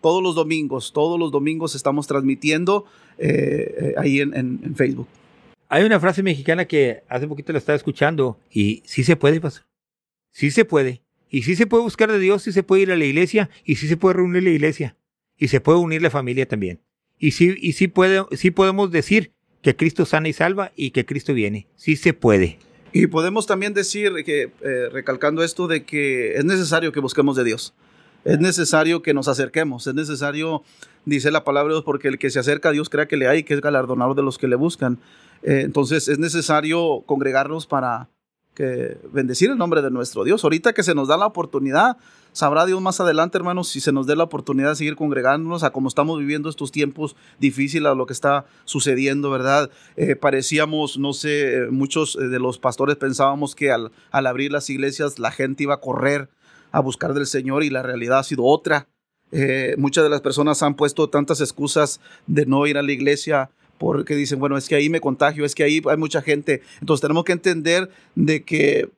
[0.02, 2.86] todos los domingos, todos los domingos estamos transmitiendo
[3.18, 5.08] eh, ahí en, Facebook.
[5.70, 9.66] Hay una frase mexicana que hace poquito la estaba escuchando y sí se puede, pasar.
[10.32, 11.02] Sí se puede.
[11.30, 13.76] Y sí se puede buscar de Dios, sí se puede ir a la iglesia y
[13.76, 14.96] sí se puede reunir la iglesia.
[15.38, 16.82] Y se puede unir la familia también.
[17.18, 21.06] Y sí, y sí, puede, sí podemos decir que Cristo sana y salva y que
[21.06, 21.68] Cristo viene.
[21.76, 22.60] Sí se puede.
[22.98, 27.44] Y podemos también decir que, eh, recalcando esto, de que es necesario que busquemos de
[27.44, 27.74] Dios.
[28.24, 29.86] Es necesario que nos acerquemos.
[29.86, 30.64] Es necesario
[31.04, 33.28] dice la palabra de Dios, porque el que se acerca a Dios crea que le
[33.28, 34.98] hay, que es galardonador de los que le buscan.
[35.44, 38.08] Eh, entonces es necesario congregarnos para,
[38.56, 40.44] que bendecir el nombre de nuestro Dios.
[40.44, 41.98] Ahorita que se nos da la oportunidad,
[42.32, 45.70] sabrá Dios más adelante, hermanos, si se nos dé la oportunidad de seguir congregándonos a
[45.70, 49.70] como estamos viviendo estos tiempos difíciles, a lo que está sucediendo, ¿verdad?
[49.98, 55.20] Eh, parecíamos, no sé, muchos de los pastores pensábamos que al, al abrir las iglesias
[55.20, 56.30] la gente iba a correr
[56.72, 58.88] a buscar del Señor y la realidad ha sido otra.
[59.32, 63.50] Eh, muchas de las personas han puesto tantas excusas de no ir a la iglesia
[63.78, 66.62] porque dicen, bueno, es que ahí me contagio, es que ahí hay mucha gente.
[66.80, 68.90] Entonces tenemos que entender de que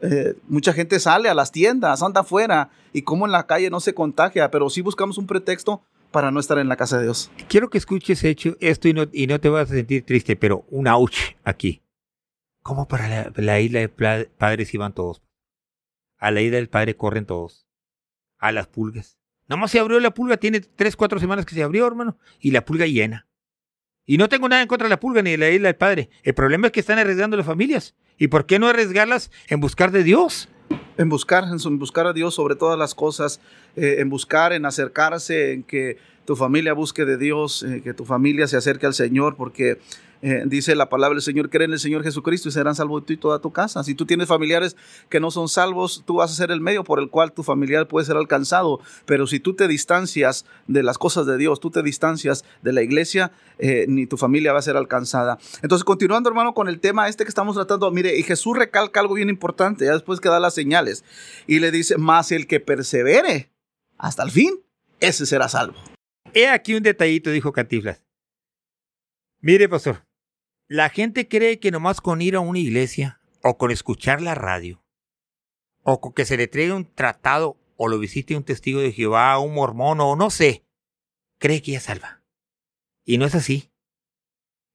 [0.00, 3.80] eh, mucha gente sale a las tiendas, anda afuera y como en la calle no
[3.80, 7.30] se contagia, pero sí buscamos un pretexto para no estar en la casa de Dios.
[7.48, 10.64] Quiero que escuches hecho esto y no, y no te vas a sentir triste, pero
[10.70, 11.82] un ouch aquí.
[12.62, 15.22] ¿Cómo para la, la isla de padres iban todos?
[16.18, 17.66] A la isla del padre corren todos.
[18.38, 19.18] A las pulgas.
[19.48, 22.64] Nomás se abrió la pulga, tiene tres, cuatro semanas que se abrió, hermano, y la
[22.64, 23.26] pulga llena.
[24.12, 26.10] Y no tengo nada en contra de la pulga ni de la isla del padre.
[26.22, 27.94] El problema es que están arriesgando las familias.
[28.18, 30.50] ¿Y por qué no arriesgarlas en buscar de Dios?
[30.98, 33.40] En buscar, en buscar a Dios sobre todas las cosas,
[33.74, 35.96] eh, en buscar, en acercarse, en que
[36.26, 39.78] tu familia busque de Dios, eh, que tu familia se acerque al Señor, porque
[40.22, 43.12] eh, dice la palabra del Señor, cree en el Señor Jesucristo y serán salvos tú
[43.12, 43.82] y toda tu casa.
[43.82, 44.76] Si tú tienes familiares
[45.08, 47.88] que no son salvos, tú vas a ser el medio por el cual tu familiar
[47.88, 48.80] puede ser alcanzado.
[49.04, 52.82] Pero si tú te distancias de las cosas de Dios, tú te distancias de la
[52.82, 55.38] iglesia, eh, ni tu familia va a ser alcanzada.
[55.60, 59.14] Entonces, continuando, hermano, con el tema este que estamos tratando, mire, y Jesús recalca algo
[59.14, 61.04] bien importante, ya después que da las señales,
[61.48, 63.50] y le dice, más el que persevere
[63.98, 64.60] hasta el fin,
[65.00, 65.76] ese será salvo.
[66.32, 68.02] He aquí un detallito, dijo Cantiflas.
[69.40, 70.04] Mire, pastor,
[70.68, 74.84] la gente cree que nomás con ir a una iglesia, o con escuchar la radio,
[75.82, 79.38] o con que se le traiga un tratado, o lo visite un testigo de Jehová,
[79.38, 80.64] un mormón, o no sé,
[81.38, 82.22] cree que ya salva.
[83.04, 83.72] Y no es así.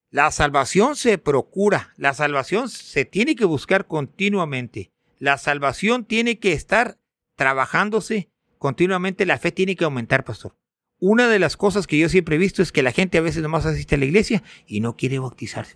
[0.09, 4.91] La salvación se procura, la salvación se tiene que buscar continuamente.
[5.19, 6.99] La salvación tiene que estar
[7.35, 10.57] trabajándose continuamente, la fe tiene que aumentar, pastor.
[10.99, 13.43] Una de las cosas que yo siempre he visto es que la gente a veces
[13.43, 15.75] nomás asiste a la iglesia y no quiere bautizarse,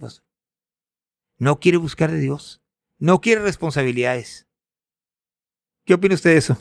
[1.37, 2.61] No quiere buscar de Dios.
[2.97, 4.47] No quiere responsabilidades.
[5.85, 6.57] ¿Qué opina usted de eso?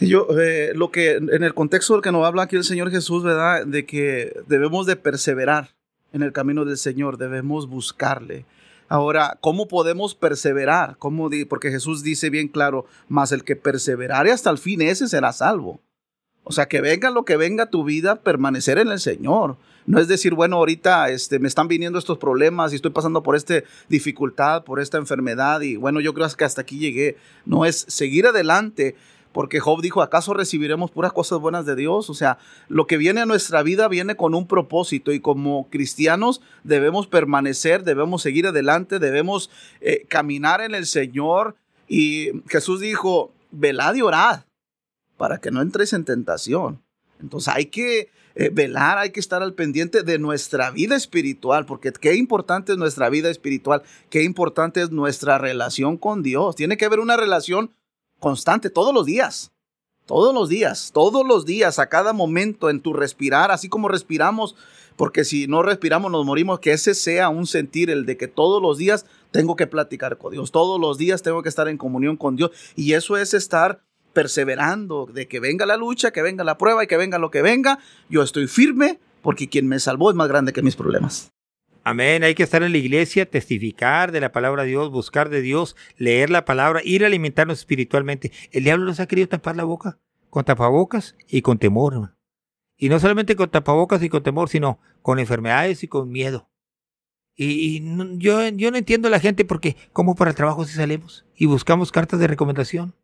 [0.00, 3.22] Yo, eh, lo que en el contexto del que nos habla aquí el Señor Jesús,
[3.22, 3.66] ¿verdad?
[3.66, 5.74] De que debemos de perseverar
[6.12, 8.44] en el camino del Señor, debemos buscarle.
[8.88, 10.96] Ahora, ¿cómo podemos perseverar?
[10.98, 15.32] ¿Cómo Porque Jesús dice bien claro, más el que perseverare hasta el fin, ese será
[15.32, 15.80] salvo.
[16.48, 19.56] O sea, que venga lo que venga tu vida, permanecer en el Señor.
[19.84, 23.34] No es decir, bueno, ahorita este, me están viniendo estos problemas y estoy pasando por
[23.34, 27.16] esta dificultad, por esta enfermedad y bueno, yo creo que hasta aquí llegué.
[27.46, 28.94] No es seguir adelante,
[29.32, 32.10] porque Job dijo, ¿acaso recibiremos puras cosas buenas de Dios?
[32.10, 32.38] O sea,
[32.68, 37.82] lo que viene a nuestra vida viene con un propósito y como cristianos debemos permanecer,
[37.82, 41.56] debemos seguir adelante, debemos eh, caminar en el Señor.
[41.88, 44.45] Y Jesús dijo, velad y orad
[45.16, 46.82] para que no entres en tentación.
[47.20, 51.92] Entonces hay que eh, velar, hay que estar al pendiente de nuestra vida espiritual, porque
[51.92, 56.56] qué importante es nuestra vida espiritual, qué importante es nuestra relación con Dios.
[56.56, 57.72] Tiene que haber una relación
[58.18, 59.52] constante todos los días,
[60.04, 64.54] todos los días, todos los días, a cada momento en tu respirar, así como respiramos,
[64.96, 68.60] porque si no respiramos nos morimos, que ese sea un sentir, el de que todos
[68.60, 72.16] los días tengo que platicar con Dios, todos los días tengo que estar en comunión
[72.16, 73.85] con Dios, y eso es estar
[74.16, 77.42] perseverando, de que venga la lucha, que venga la prueba y que venga lo que
[77.42, 81.34] venga, yo estoy firme porque quien me salvó es más grande que mis problemas.
[81.84, 85.42] Amén, hay que estar en la iglesia, testificar de la palabra de Dios, buscar de
[85.42, 88.32] Dios, leer la palabra, ir a alimentarnos espiritualmente.
[88.52, 89.98] El diablo nos ha querido tapar la boca
[90.30, 92.16] con tapabocas y con temor.
[92.78, 96.48] Y no solamente con tapabocas y con temor, sino con enfermedades y con miedo.
[97.36, 97.82] Y,
[98.16, 101.44] yo, yo no entiendo a la gente porque, ¿cómo para el trabajo si salimos y
[101.44, 102.94] buscamos cartas de recomendación?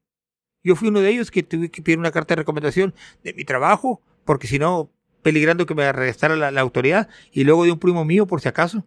[0.62, 2.94] Yo fui uno de ellos que tuve que pedir una carta de recomendación
[3.24, 4.90] de mi trabajo, porque si no,
[5.22, 8.86] peligrando que me arrestara la, autoridad, y luego de un primo mío, por si acaso.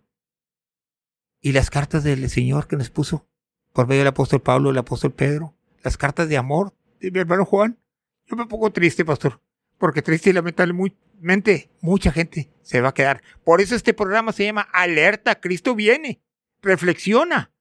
[1.41, 3.27] Y las cartas del Señor que nos puso,
[3.73, 5.53] por medio del apóstol Pablo, el apóstol Pedro,
[5.83, 7.77] las cartas de amor de mi hermano Juan.
[8.25, 9.41] Yo me pongo triste, pastor,
[9.77, 13.21] porque triste y lamentablemente mucha gente se va a quedar.
[13.43, 16.21] Por eso este programa se llama Alerta, Cristo viene.
[16.61, 17.51] Reflexiona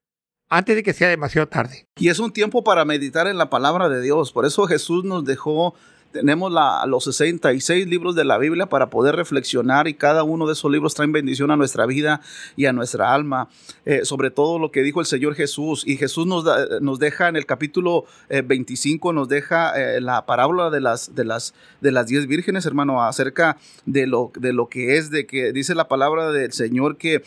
[0.49, 1.87] antes de que sea demasiado tarde.
[1.97, 4.33] Y es un tiempo para meditar en la palabra de Dios.
[4.33, 5.75] Por eso Jesús nos dejó,
[6.12, 10.53] tenemos la, los 66 libros de la Biblia para poder reflexionar y cada uno de
[10.53, 12.21] esos libros traen bendición a nuestra vida
[12.57, 13.49] y a nuestra alma.
[13.85, 15.83] Eh, sobre todo lo que dijo el Señor Jesús.
[15.87, 16.45] Y Jesús nos,
[16.81, 21.25] nos deja en el capítulo 25, eh, nos deja eh, la parábola de las, de,
[21.25, 23.57] las, de las diez vírgenes, hermano, acerca
[23.87, 27.23] de lo, de lo que es, de que dice la palabra del Señor que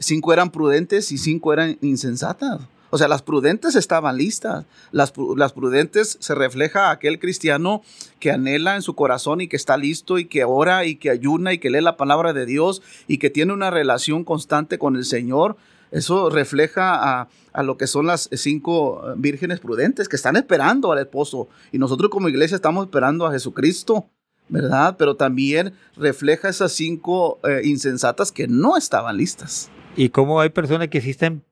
[0.00, 2.60] cinco eran prudentes y cinco eran insensatas.
[2.92, 4.66] O sea, las prudentes estaban listas.
[4.90, 7.82] Las, las, prudentes se refleja aquel cristiano
[8.18, 11.52] que anhela en su corazón y que está listo y que ora y que ayuna
[11.52, 15.04] y que lee la palabra de Dios y que tiene una relación constante con el
[15.04, 15.56] Señor.
[15.92, 20.98] Eso refleja a, a lo que son las cinco vírgenes prudentes que están esperando al
[20.98, 21.48] esposo.
[21.70, 24.08] Y nosotros como iglesia estamos esperando a Jesucristo.
[24.48, 24.96] ¿verdad?
[24.98, 29.70] Pero también refleja esas cinco eh, insensatas que no estaban listas.
[29.96, 31.44] Y cómo hay personas que sí están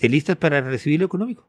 [0.00, 1.48] listas para recibir lo económico.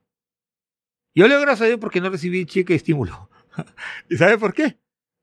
[1.16, 3.30] Yo le doy gracias a Dios porque no recibí cheque de estímulo.
[4.10, 4.78] ¿Y sabe por qué?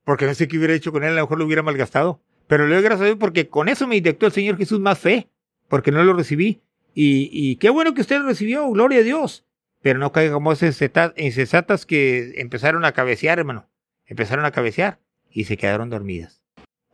[0.04, 2.20] Porque no sé qué hubiera hecho con él, a lo mejor lo hubiera malgastado.
[2.46, 4.98] Pero le doy gracias a Dios porque con eso me inyectó el Señor Jesús más
[4.98, 5.28] fe,
[5.68, 6.60] porque no lo recibí.
[6.98, 9.44] Y, qué bueno que usted lo recibió, gloria a Dios.
[9.82, 10.80] Pero no caiga como esas
[11.16, 13.68] insensatas que empezaron a cabecear, hermano.
[14.06, 14.98] Empezaron a cabecear
[15.30, 16.40] y se quedaron dormidas.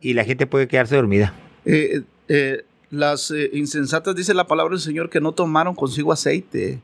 [0.01, 1.33] Y la gente puede quedarse dormida.
[1.63, 6.81] Eh, eh, las eh, insensatas, dice la palabra del Señor, que no tomaron consigo aceite.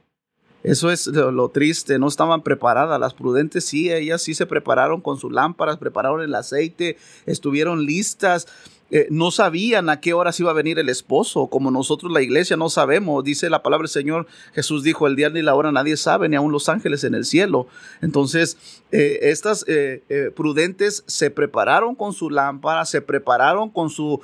[0.64, 3.00] Eso es lo, triste, no estaban preparadas.
[3.00, 8.48] Las prudentes sí, ellas sí se prepararon con sus lámparas, prepararon el aceite, estuvieron listas.
[8.92, 12.58] Eh, no sabían a qué horas iba a venir el esposo, como nosotros la iglesia
[12.58, 13.24] no sabemos.
[13.24, 16.36] Dice la palabra del Señor, Jesús dijo, el día ni la hora nadie sabe, ni
[16.36, 17.68] aun los ángeles en el cielo.
[18.02, 18.58] Entonces,
[18.92, 24.22] eh, estas eh, prudentes se prepararon con su lámpara, se prepararon con su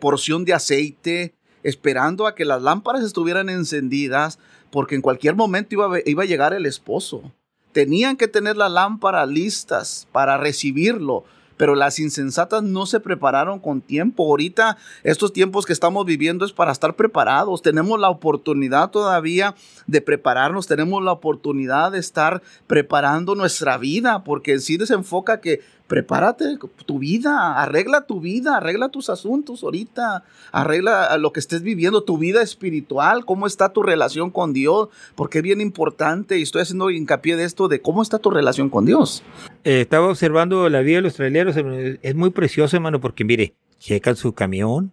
[0.00, 4.38] porción de aceite, esperando a que las lámparas estuvieran encendidas,
[4.70, 7.30] porque en cualquier momento iba iba a llegar el esposo.
[7.72, 11.24] Tenían que tener las lámparas listas para recibirlo
[11.56, 14.24] pero las insensatas no se prepararon con tiempo.
[14.24, 17.62] Ahorita estos tiempos que estamos viviendo es para estar preparados.
[17.62, 19.54] Tenemos la oportunidad todavía
[19.86, 26.58] de prepararnos, tenemos la oportunidad de estar preparando nuestra vida, porque si desenfoca que prepárate
[26.84, 32.18] tu vida, arregla tu vida, arregla tus asuntos ahorita, arregla lo que estés viviendo, tu
[32.18, 36.90] vida espiritual, cómo está tu relación con Dios, porque es bien importante y estoy haciendo
[36.90, 39.22] hincapié de esto, de cómo está tu relación con Dios.
[39.64, 44.16] Eh, estaba observando la vida de los traileros, es muy precioso, hermano, porque mire, checan
[44.16, 44.92] su camión,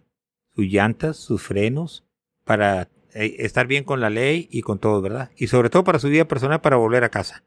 [0.54, 2.04] sus llantas, sus frenos,
[2.44, 5.30] para eh, estar bien con la ley y con todo, ¿verdad?
[5.36, 7.42] Y sobre todo para su vida personal, para volver a casa.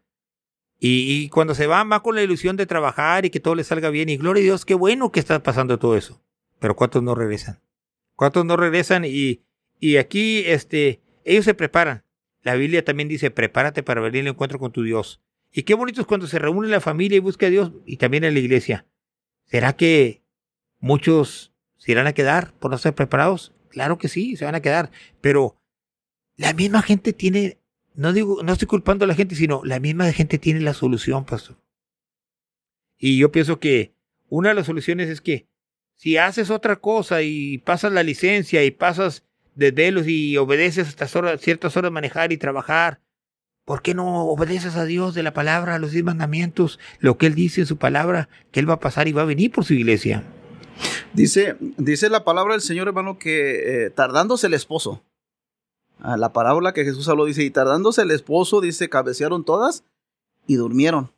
[0.80, 3.90] Y, cuando se van, va con la ilusión de trabajar y que todo le salga
[3.90, 4.10] bien.
[4.10, 6.22] Y gloria a Dios, qué bueno que está pasando todo eso.
[6.60, 7.60] Pero ¿cuántos no regresan?
[8.16, 9.04] ¿Cuántos no regresan?
[9.06, 9.42] Y,
[9.80, 12.04] y aquí, este, ellos se preparan.
[12.44, 15.22] La Biblia también dice, prepárate para venir al encuentro con tu Dios.
[15.52, 18.24] Y qué bonito es cuando se reúne la familia y busca a Dios y también
[18.24, 18.86] en la iglesia.
[19.46, 20.22] ¿Será que
[20.80, 23.56] muchos se irán a quedar por no ser preparados?
[23.70, 24.92] Claro que sí, se van a quedar.
[25.22, 25.60] Pero
[26.36, 27.58] la misma gente tiene
[27.98, 31.26] no digo, no estoy culpando a la gente, sino la misma gente tiene la solución,
[31.26, 31.58] pastor.
[32.96, 33.96] Y yo pienso que
[34.30, 35.48] una de las soluciones es que
[35.96, 39.24] si haces otra cosa y pasas la licencia y pasas
[39.56, 43.02] desvelos y obedeces hasta horas, ciertas horas manejar y trabajar,
[43.66, 47.26] ¿por qué no obedeces a Dios de la palabra, a los diez mandamientos, lo que
[47.26, 49.66] Él dice en su palabra, que Él va a pasar y va a venir por
[49.66, 50.24] su iglesia?
[51.14, 55.04] Dice, dice la palabra del Señor, hermano, que eh, tardándose el esposo,
[56.00, 59.84] la parábola que Jesús habló dice, y tardándose el esposo, dice, cabecearon todas
[60.46, 61.12] y durmieron.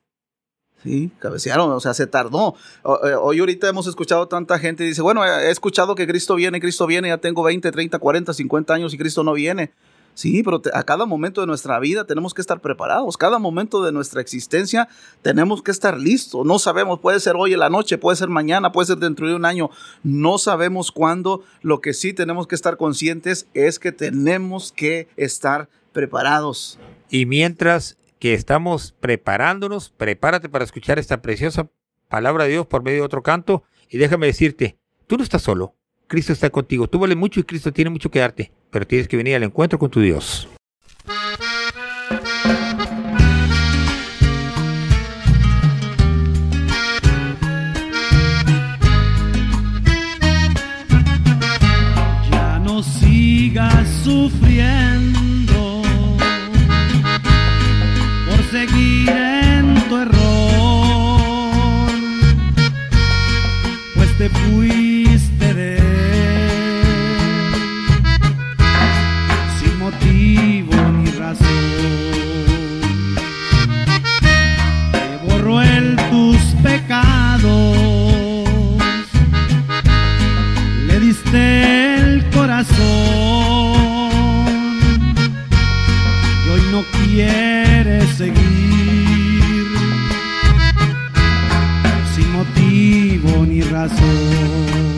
[0.84, 2.56] Sí, cabecearon, o sea, se tardó.
[3.04, 6.88] Eh, hoy ahorita hemos escuchado tanta gente, dice, bueno, he escuchado que Cristo viene, Cristo
[6.88, 9.74] viene, ya tengo 20, 30, 40, 50 años y Cristo no viene.
[10.20, 13.16] Sí, pero a cada momento de nuestra vida tenemos que estar preparados.
[13.16, 14.90] Cada momento de nuestra existencia
[15.22, 16.46] tenemos que estar listos.
[16.46, 19.36] No sabemos, puede ser hoy en la noche, puede ser mañana, puede ser dentro de
[19.36, 19.70] un año.
[20.04, 21.46] No sabemos cuándo.
[21.62, 26.78] Lo que sí tenemos que estar conscientes es que tenemos que estar preparados.
[27.10, 31.70] Y mientras que estamos preparándonos, prepárate para escuchar esta preciosa
[32.10, 33.64] palabra de Dios por medio de otro canto.
[33.90, 34.78] Y déjame decirte,
[35.08, 35.79] tú no estás solo.
[36.10, 36.88] Cristo está contigo.
[36.88, 39.78] Tú vales mucho y Cristo tiene mucho que darte, pero tienes que venir al encuentro
[39.78, 40.50] con tu Dios.
[52.32, 55.84] Ya no sigas sufriendo
[58.28, 61.92] por seguir en tu error,
[63.94, 64.30] pues te
[65.40, 65.80] fuiste de
[74.92, 77.78] Te borró el tus pecados,
[80.88, 82.80] le diste el corazón.
[86.46, 89.68] Y hoy no quiere seguir.
[92.16, 94.89] Sin motivo ni razón.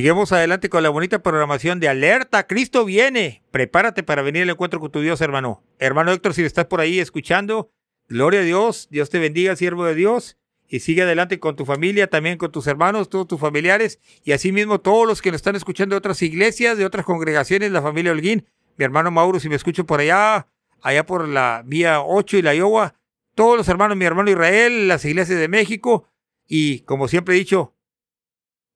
[0.00, 3.42] Seguimos adelante con la bonita programación de Alerta, Cristo viene.
[3.50, 5.62] Prepárate para venir al encuentro con tu Dios, hermano.
[5.78, 7.70] Hermano Héctor, si estás por ahí escuchando,
[8.08, 12.06] gloria a Dios, Dios te bendiga, siervo de Dios, y sigue adelante con tu familia,
[12.06, 15.92] también con tus hermanos, todos tus familiares, y asimismo todos los que nos están escuchando
[15.92, 18.46] de otras iglesias, de otras congregaciones, la familia Holguín,
[18.78, 20.48] mi hermano Mauro, si me escucho por allá,
[20.80, 22.94] allá por la vía 8 y la Iowa,
[23.34, 26.08] todos los hermanos, mi hermano Israel, las iglesias de México,
[26.48, 27.74] y como siempre he dicho,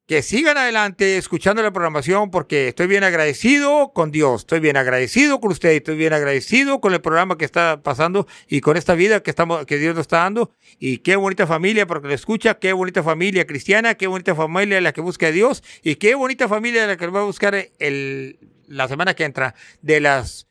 [0.06, 5.40] que sigan adelante escuchando la programación porque estoy bien agradecido con Dios, estoy bien agradecido
[5.40, 9.22] con usted, estoy bien agradecido con el programa que está pasando y con esta vida
[9.22, 10.52] que estamos que Dios nos está dando.
[10.78, 14.92] Y qué bonita familia porque lo escucha, qué bonita familia cristiana, qué bonita familia la
[14.92, 18.88] que busca a Dios y qué bonita familia la que va a buscar el, la
[18.88, 20.48] semana que entra de las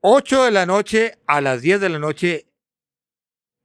[0.00, 2.46] 8 de la noche a las 10 de la noche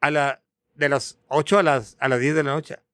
[0.02, 0.42] a la
[0.76, 2.89] de las 8 a las a las 10 de la noche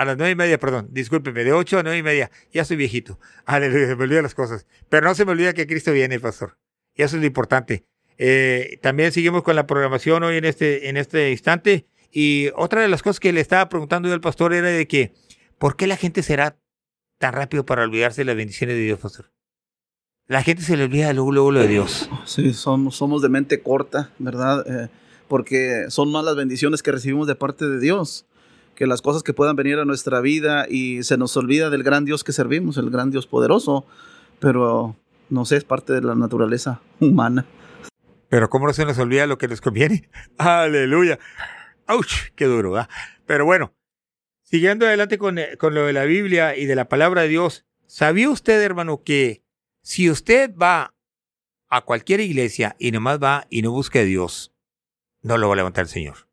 [0.00, 2.78] a las nueve y media, perdón, discúlpeme, de ocho a nueve y media, ya soy
[2.78, 3.20] viejito.
[3.44, 4.66] Aleluya, se me olvidan las cosas.
[4.88, 6.56] Pero no se me olvida que Cristo viene, pastor.
[6.94, 7.84] Y eso es lo importante.
[8.16, 11.86] Eh, también seguimos con la programación hoy en este, en este instante.
[12.10, 15.12] Y otra de las cosas que le estaba preguntando yo al pastor era de que,
[15.58, 16.56] ¿por qué la gente será
[17.18, 19.30] tan rápido para olvidarse de las bendiciones de Dios, pastor?
[20.28, 22.08] La gente se le olvida luego, luego lo de Dios.
[22.24, 24.64] Sí, somos, somos de mente corta, ¿verdad?
[24.66, 24.88] Eh,
[25.28, 28.24] porque son más las bendiciones que recibimos de parte de Dios
[28.80, 32.06] que las cosas que puedan venir a nuestra vida y se nos olvida del gran
[32.06, 33.84] Dios que servimos, el gran Dios poderoso,
[34.38, 34.96] pero
[35.28, 37.44] no sé, es parte de la naturaleza humana.
[38.30, 40.08] Pero ¿cómo no se nos olvida lo que nos conviene?
[40.38, 41.18] Aleluya.
[41.88, 42.32] ¡Auch!
[42.34, 42.88] Qué duro, ¿verdad?
[43.26, 43.74] Pero bueno,
[44.44, 47.66] siguiendo adelante con, eh, con lo de la Biblia y de la palabra de Dios,
[47.84, 49.44] ¿sabía usted, hermano, que
[49.82, 50.94] si usted va
[51.68, 54.54] a cualquier iglesia y nomás va y no busca a Dios,
[55.20, 56.29] no lo va a levantar el Señor?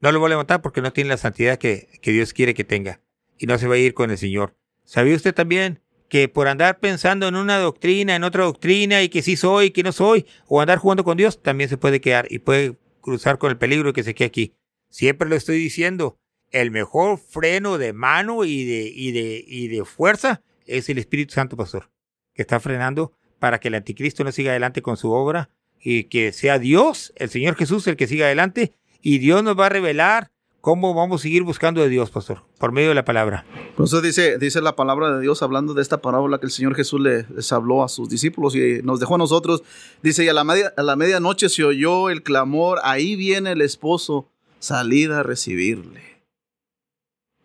[0.00, 2.64] No lo voy a levantar porque no tiene la santidad que, que Dios quiere que
[2.64, 3.00] tenga.
[3.38, 4.54] Y no se va a ir con el Señor.
[4.84, 9.22] ¿Sabía usted también que por andar pensando en una doctrina, en otra doctrina, y que
[9.22, 12.38] sí soy, que no soy, o andar jugando con Dios, también se puede quedar y
[12.38, 14.54] puede cruzar con el peligro que se quede aquí?
[14.88, 16.18] Siempre lo estoy diciendo.
[16.52, 21.34] El mejor freno de mano y de, y de, y de fuerza es el Espíritu
[21.34, 21.90] Santo, pastor,
[22.34, 25.50] que está frenando para que el anticristo no siga adelante con su obra
[25.80, 28.74] y que sea Dios, el Señor Jesús, el que siga adelante
[29.08, 32.72] y Dios nos va a revelar cómo vamos a seguir buscando de Dios, pastor, por
[32.72, 33.46] medio de la palabra.
[33.78, 37.00] Eso dice, dice la palabra de Dios hablando de esta parábola que el Señor Jesús
[37.00, 39.62] les habló a sus discípulos y nos dejó a nosotros.
[40.02, 43.62] Dice, y a la, media, a la medianoche se oyó el clamor, ahí viene el
[43.62, 44.26] esposo,
[44.58, 46.02] salida a recibirle.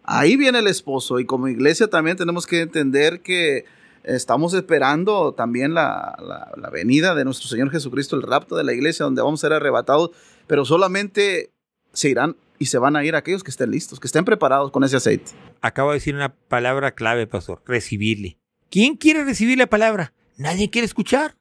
[0.02, 3.66] Ahí viene el esposo y como iglesia también tenemos que entender que
[4.04, 6.18] estamos esperando también la,
[6.58, 9.54] la, venida de nuestro Señor Jesucristo, el rapto de la iglesia, donde vamos a ser
[9.54, 10.10] arrebatados,
[10.48, 11.51] pero solamente
[11.94, 14.84] se irán y se van a ir aquellos que estén listos, que estén preparados con
[14.84, 15.32] ese aceite.
[15.62, 18.38] Acabo de decir una palabra clave, pastor, recibirle.
[18.70, 20.14] ¿Quién quiere recibir la palabra?
[20.38, 21.38] Nadie quiere escuchar.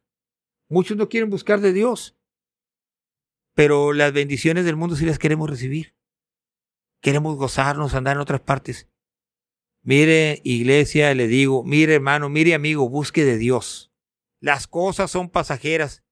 [0.69, 2.17] Muchos no quieren buscar de Dios.
[3.55, 5.95] Pero las bendiciones del mundo sí las queremos recibir.
[7.01, 8.89] Queremos gozarnos, andar en otras partes.
[9.83, 13.93] Mire, iglesia, le digo, mire hermano, mire amigo, busque de Dios.
[14.41, 16.03] Las cosas son pasajeras.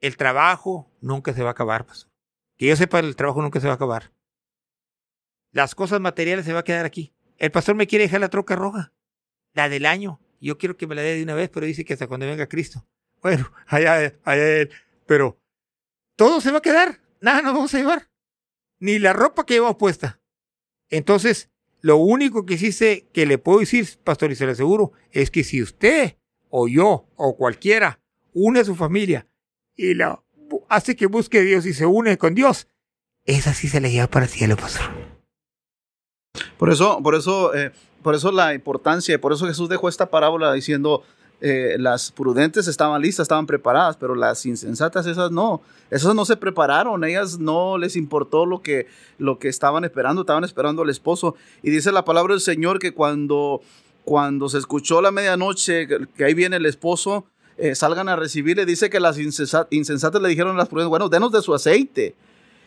[0.00, 1.86] El trabajo nunca se va a acabar.
[1.86, 2.13] Pastor.
[2.56, 4.12] Que yo sepa, el trabajo nunca se va a acabar.
[5.52, 7.14] Las cosas materiales se va a quedar aquí.
[7.38, 8.92] El pastor me quiere dejar la troca roja,
[9.52, 10.20] la del año.
[10.40, 12.48] Yo quiero que me la dé de una vez, pero dice que hasta cuando venga
[12.48, 12.86] Cristo.
[13.22, 14.70] Bueno, allá, allá él.
[15.06, 15.40] Pero
[16.16, 17.00] todo se va a quedar.
[17.20, 18.10] Nada nos vamos a llevar.
[18.78, 20.20] Ni la ropa que llevamos puesta.
[20.90, 21.50] Entonces,
[21.80, 25.44] lo único que sé que le puedo decir, pastor, y se lo aseguro, es que
[25.44, 26.16] si usted
[26.48, 28.00] o yo o cualquiera
[28.32, 29.28] une a su familia
[29.76, 30.22] y la
[30.68, 32.68] hace que busque Dios y se une con Dios,
[33.24, 34.86] esa sí se le lleva para el cielo, pastor.
[36.58, 37.72] Por eso, por eso, eh,
[38.02, 41.02] por eso la importancia, por eso Jesús dejó esta parábola diciendo,
[41.40, 46.36] eh, las prudentes estaban listas, estaban preparadas, pero las insensatas esas no, esas no se
[46.36, 48.86] prepararon, ellas no les importó lo que,
[49.18, 51.34] lo que estaban esperando, estaban esperando al esposo.
[51.62, 53.60] Y dice la palabra del Señor que cuando,
[54.04, 55.86] cuando se escuchó la medianoche,
[56.16, 60.56] que ahí viene el esposo, eh, salgan a recibirle, dice que las insensatas le dijeron
[60.56, 62.14] a las prudentes, bueno, denos de su aceite.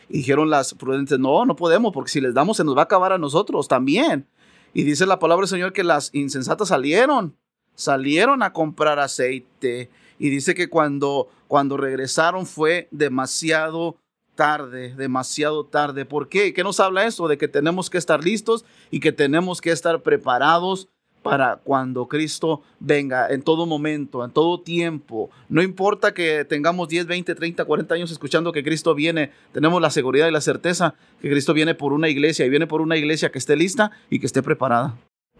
[0.08, 2.84] Y dijeron las prudentes, no, no podemos, porque si les damos se nos va a
[2.84, 4.26] acabar a nosotros también.
[4.72, 7.34] Y dice la palabra del Señor que las insensatas salieron
[7.78, 9.88] salieron a comprar aceite
[10.18, 13.96] y dice que cuando, cuando regresaron fue demasiado
[14.34, 16.04] tarde, demasiado tarde.
[16.04, 16.52] ¿Por qué?
[16.52, 17.28] ¿Qué nos habla esto?
[17.28, 20.88] De que tenemos que estar listos y que tenemos que estar preparados
[21.28, 25.30] para cuando Cristo venga en todo momento, en todo tiempo.
[25.48, 29.90] No importa que tengamos 10, 20, 30, 40 años escuchando que Cristo viene, tenemos la
[29.90, 33.30] seguridad y la certeza que Cristo viene por una iglesia y viene por una iglesia
[33.30, 34.96] que esté lista y que esté preparada.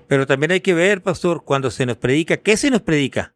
[0.08, 3.34] Pero también hay que ver, pastor, cuando se nos predica, ¿qué se nos predica?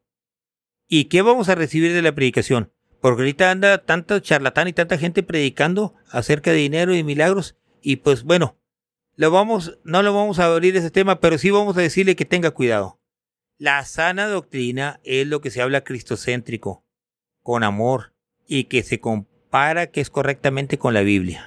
[0.89, 2.71] ¿Y qué vamos a recibir de la predicación?
[3.01, 7.57] Porque ahorita anda tanta charlatán y tanta gente predicando acerca de dinero y milagros.
[7.81, 8.57] Y pues bueno,
[9.17, 12.99] no lo vamos a abrir ese tema, pero sí vamos a decirle que tenga cuidado.
[13.59, 16.85] La sana doctrina es lo que se habla cristocéntrico,
[17.43, 18.13] con amor,
[18.47, 21.47] y que se compara que es correctamente con la Biblia.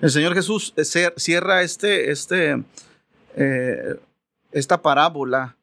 [0.00, 0.84] El Señor Jesús eh,
[1.16, 2.62] cierra este, este,
[3.36, 3.96] eh,
[4.52, 5.56] esta parábola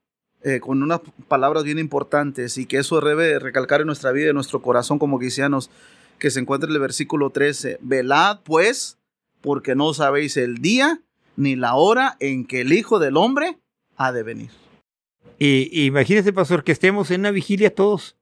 [0.44, 4.36] eh, con unas palabras bien importantes y que eso debe recalcar en nuestra vida, en
[4.36, 5.70] nuestro corazón como cristianos,
[6.18, 7.78] que se encuentra en el versículo 13.
[7.82, 8.98] Velad pues,
[9.42, 11.02] porque no sabéis el día
[11.42, 13.60] ni la hora en que el Hijo del Hombre
[13.98, 14.52] ha de venir.
[15.40, 18.16] Y, imagínese, pastor, que estemos en una vigilia todos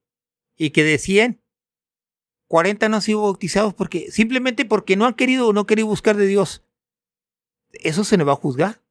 [0.58, 1.42] y que de 100,
[2.48, 6.16] 40 no han sido bautizados porque simplemente porque no han querido o no querido buscar
[6.16, 6.64] de Dios.
[7.74, 8.82] Eso se nos va a juzgar.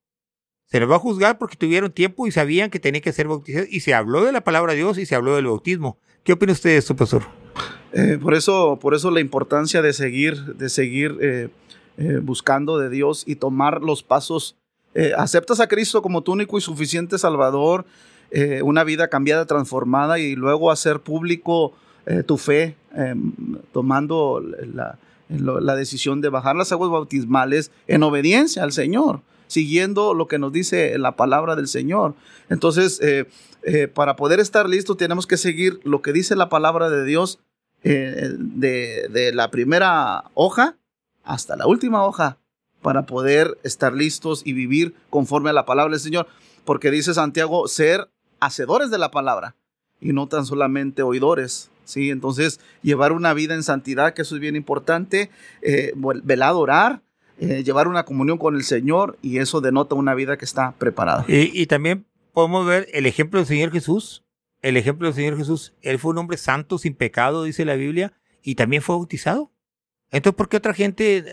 [0.67, 3.69] Se nos va a juzgar porque tuvieron tiempo y sabían que tenían que ser bautizados.
[3.71, 5.99] Y se habló de la palabra de Dios y se habló del bautismo.
[6.23, 7.23] ¿Qué opina usted de esto, pastor?
[7.95, 11.49] Eh, por, eso, por eso la importancia de seguir, de seguir eh,
[11.99, 14.57] eh, buscando de Dios y tomar los pasos.
[15.17, 17.85] aceptas a Cristo como tu único y suficiente Salvador
[18.31, 21.73] eh, una vida cambiada, transformada y luego hacer público
[22.05, 23.33] eh, tu fe, em,
[23.73, 24.43] tomando
[24.75, 24.99] la,
[25.77, 30.99] decisión de bajar las aguas bautismales en obediencia al Señor, siguiendo lo que nos dice
[30.99, 32.15] la palabra del Señor.
[32.51, 37.05] Entonces, eh, para poder estar listos tenemos que seguir lo que dice la palabra de
[37.05, 37.39] Dios
[37.83, 40.77] de la primera hoja
[41.29, 42.39] hasta la última hoja
[42.83, 46.27] para poder estar listos y vivir conforme a la palabra del Señor.
[46.65, 48.09] Porque dice Santiago, ser
[48.41, 49.55] hacedores de la palabra
[50.01, 51.71] y no tan solamente oidores.
[51.85, 52.11] ¿sí?
[52.11, 55.31] Entonces, llevar una vida en santidad, que eso es bien importante,
[55.61, 55.93] eh,
[56.25, 57.03] velar, orar,
[57.39, 61.25] eh, llevar una comunión con el Señor y eso denota una vida que está preparada.
[61.29, 64.25] Y, también podemos ver el ejemplo del Señor Jesús.
[64.63, 68.13] El ejemplo del Señor Jesús, él fue un hombre santo, sin pecado, dice la Biblia,
[68.43, 69.53] y también fue bautizado.
[70.11, 71.25] Entonces, ¿por qué otra gente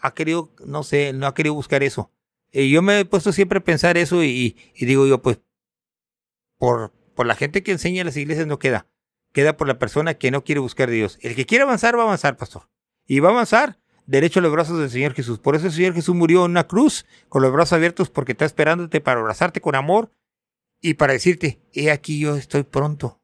[0.00, 2.10] ha querido, no sé, no ha querido buscar eso?
[2.52, 5.40] Y yo me he puesto siempre a pensar eso y, y digo yo, pues,
[6.58, 8.86] por, por la gente que enseña en las iglesias no queda.
[9.32, 11.18] Queda por la persona que no quiere buscar a Dios.
[11.22, 12.68] El que quiere avanzar, va a avanzar, pastor.
[13.06, 15.38] Y va a avanzar derecho a los brazos del Señor Jesús.
[15.38, 18.44] Por eso el Señor Jesús murió en una cruz con los brazos abiertos porque está
[18.44, 20.12] esperándote para abrazarte con amor
[20.80, 23.21] y para decirte, he aquí yo estoy pronto.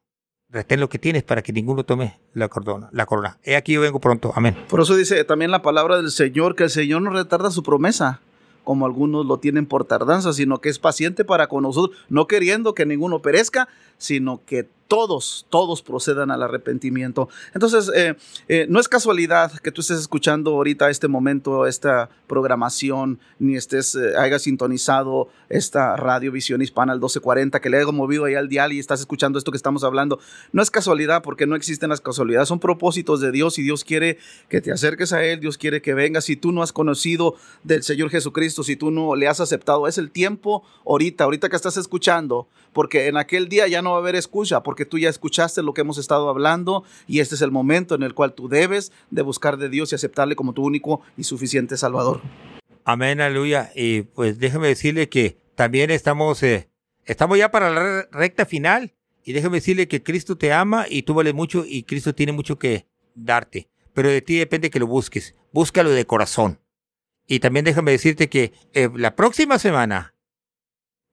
[0.51, 3.37] Retén lo que tienes para que ninguno tome la corona, la corona.
[3.43, 4.33] He aquí yo vengo pronto.
[4.35, 4.57] Amén.
[4.67, 8.19] Por eso dice también la palabra del Señor que el Señor no retarda su promesa
[8.63, 12.75] como algunos lo tienen por tardanza, sino que es paciente para con nosotros, no queriendo
[12.75, 13.67] que ninguno perezca,
[13.99, 17.29] sino que todos, todos procedan al arrepentimiento.
[17.53, 18.15] Entonces, eh,
[18.49, 23.93] eh, no es casualidad que tú estés escuchando ahorita este momento, esta programación, ni estés,
[23.93, 28.49] eh, hayas sintonizado esta radio Visión Hispana al 1240, que le haya movido ahí al
[28.49, 30.19] dial y estás escuchando esto que estamos hablando.
[30.53, 34.17] No es casualidad porque no existen las casualidades, son propósitos de Dios y Dios quiere
[34.49, 36.25] que te acerques a Él, Dios quiere que vengas.
[36.25, 39.99] Si tú no has conocido del Señor Jesucristo, si tú no le has aceptado, es
[39.99, 43.99] el tiempo ahorita, ahorita que estás escuchando, porque en aquel día ya no va a
[43.99, 47.51] haber escucha, porque tú ya escuchaste lo que hemos estado hablando y este es el
[47.51, 51.01] momento en el cual tú debes de buscar de Dios y aceptarle como tu único
[51.17, 52.21] y suficiente Salvador.
[52.85, 53.71] Amén, aleluya.
[53.75, 56.69] Y pues déjeme decirle que también estamos, eh,
[57.05, 58.93] estamos ya para la recta final
[59.23, 62.57] y déjeme decirle que Cristo te ama y tú vales mucho y Cristo tiene mucho
[62.57, 63.69] que darte.
[63.93, 65.35] Pero de ti depende que lo busques.
[65.51, 66.59] Búscalo de corazón.
[67.27, 70.15] Y también déjame decirte que eh, la próxima semana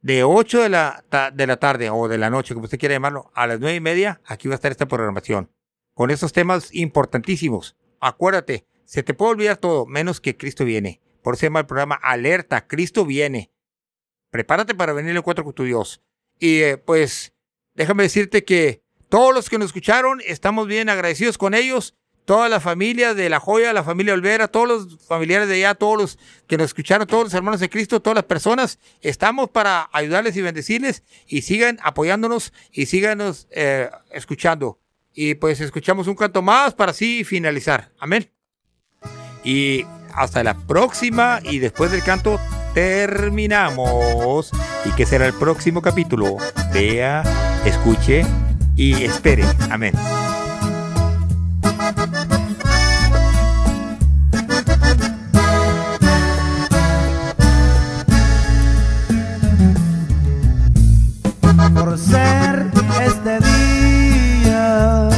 [0.06, 1.04] de 8 de la,
[1.34, 3.80] de la tarde o de la noche, como usted quiera llamarlo, a las 9 y
[3.80, 5.50] media, aquí va a estar esta programación.
[5.94, 7.76] Con estos temas importantísimos.
[7.98, 11.00] Acuérdate, se te puede olvidar todo, menos que Cristo viene.
[11.22, 13.50] Por eso se llama el programa Alerta, Cristo viene.
[14.30, 16.00] Prepárate para venir al encuentro con tu Dios.
[16.38, 17.32] Y eh, pues,
[17.74, 21.96] déjame decirte que todos los que nos escucharon, estamos bien agradecidos con ellos
[22.26, 25.96] toda la familia de La Joya, la familia Olvera, todos los familiares de allá, todos
[25.96, 30.36] los que nos escucharon, todos los hermanos de Cristo, todas las personas, estamos para ayudarles
[30.36, 34.80] y bendecirles y sigan apoyándonos y síganos eh, escuchando.
[35.14, 37.92] Y pues escuchamos un canto más para así finalizar.
[37.98, 38.30] Amén.
[39.44, 42.40] Y hasta la próxima y después del canto
[42.74, 44.50] terminamos.
[44.84, 46.36] ¿Y que será el próximo capítulo?
[46.74, 47.22] Vea,
[47.64, 48.26] escuche
[48.76, 49.44] y espere.
[49.70, 49.94] Amén.
[63.40, 65.08] Día,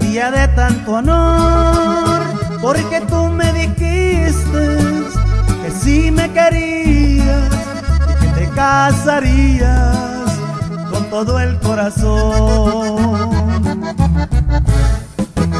[0.00, 2.22] día de tanto honor,
[2.60, 4.78] porque tú me dijiste
[5.62, 7.54] que si me querías
[8.54, 10.38] casarías
[10.90, 13.30] con todo el corazón.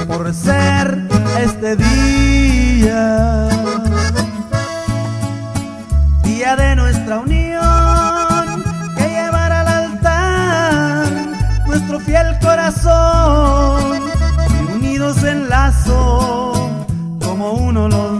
[0.07, 1.09] Por ser
[1.43, 3.49] este día,
[6.23, 7.44] día de nuestra unión,
[12.57, 13.81] y
[14.77, 16.53] unidos en lazo
[17.21, 18.14] como uno lo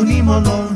[0.00, 0.69] 祝你没落。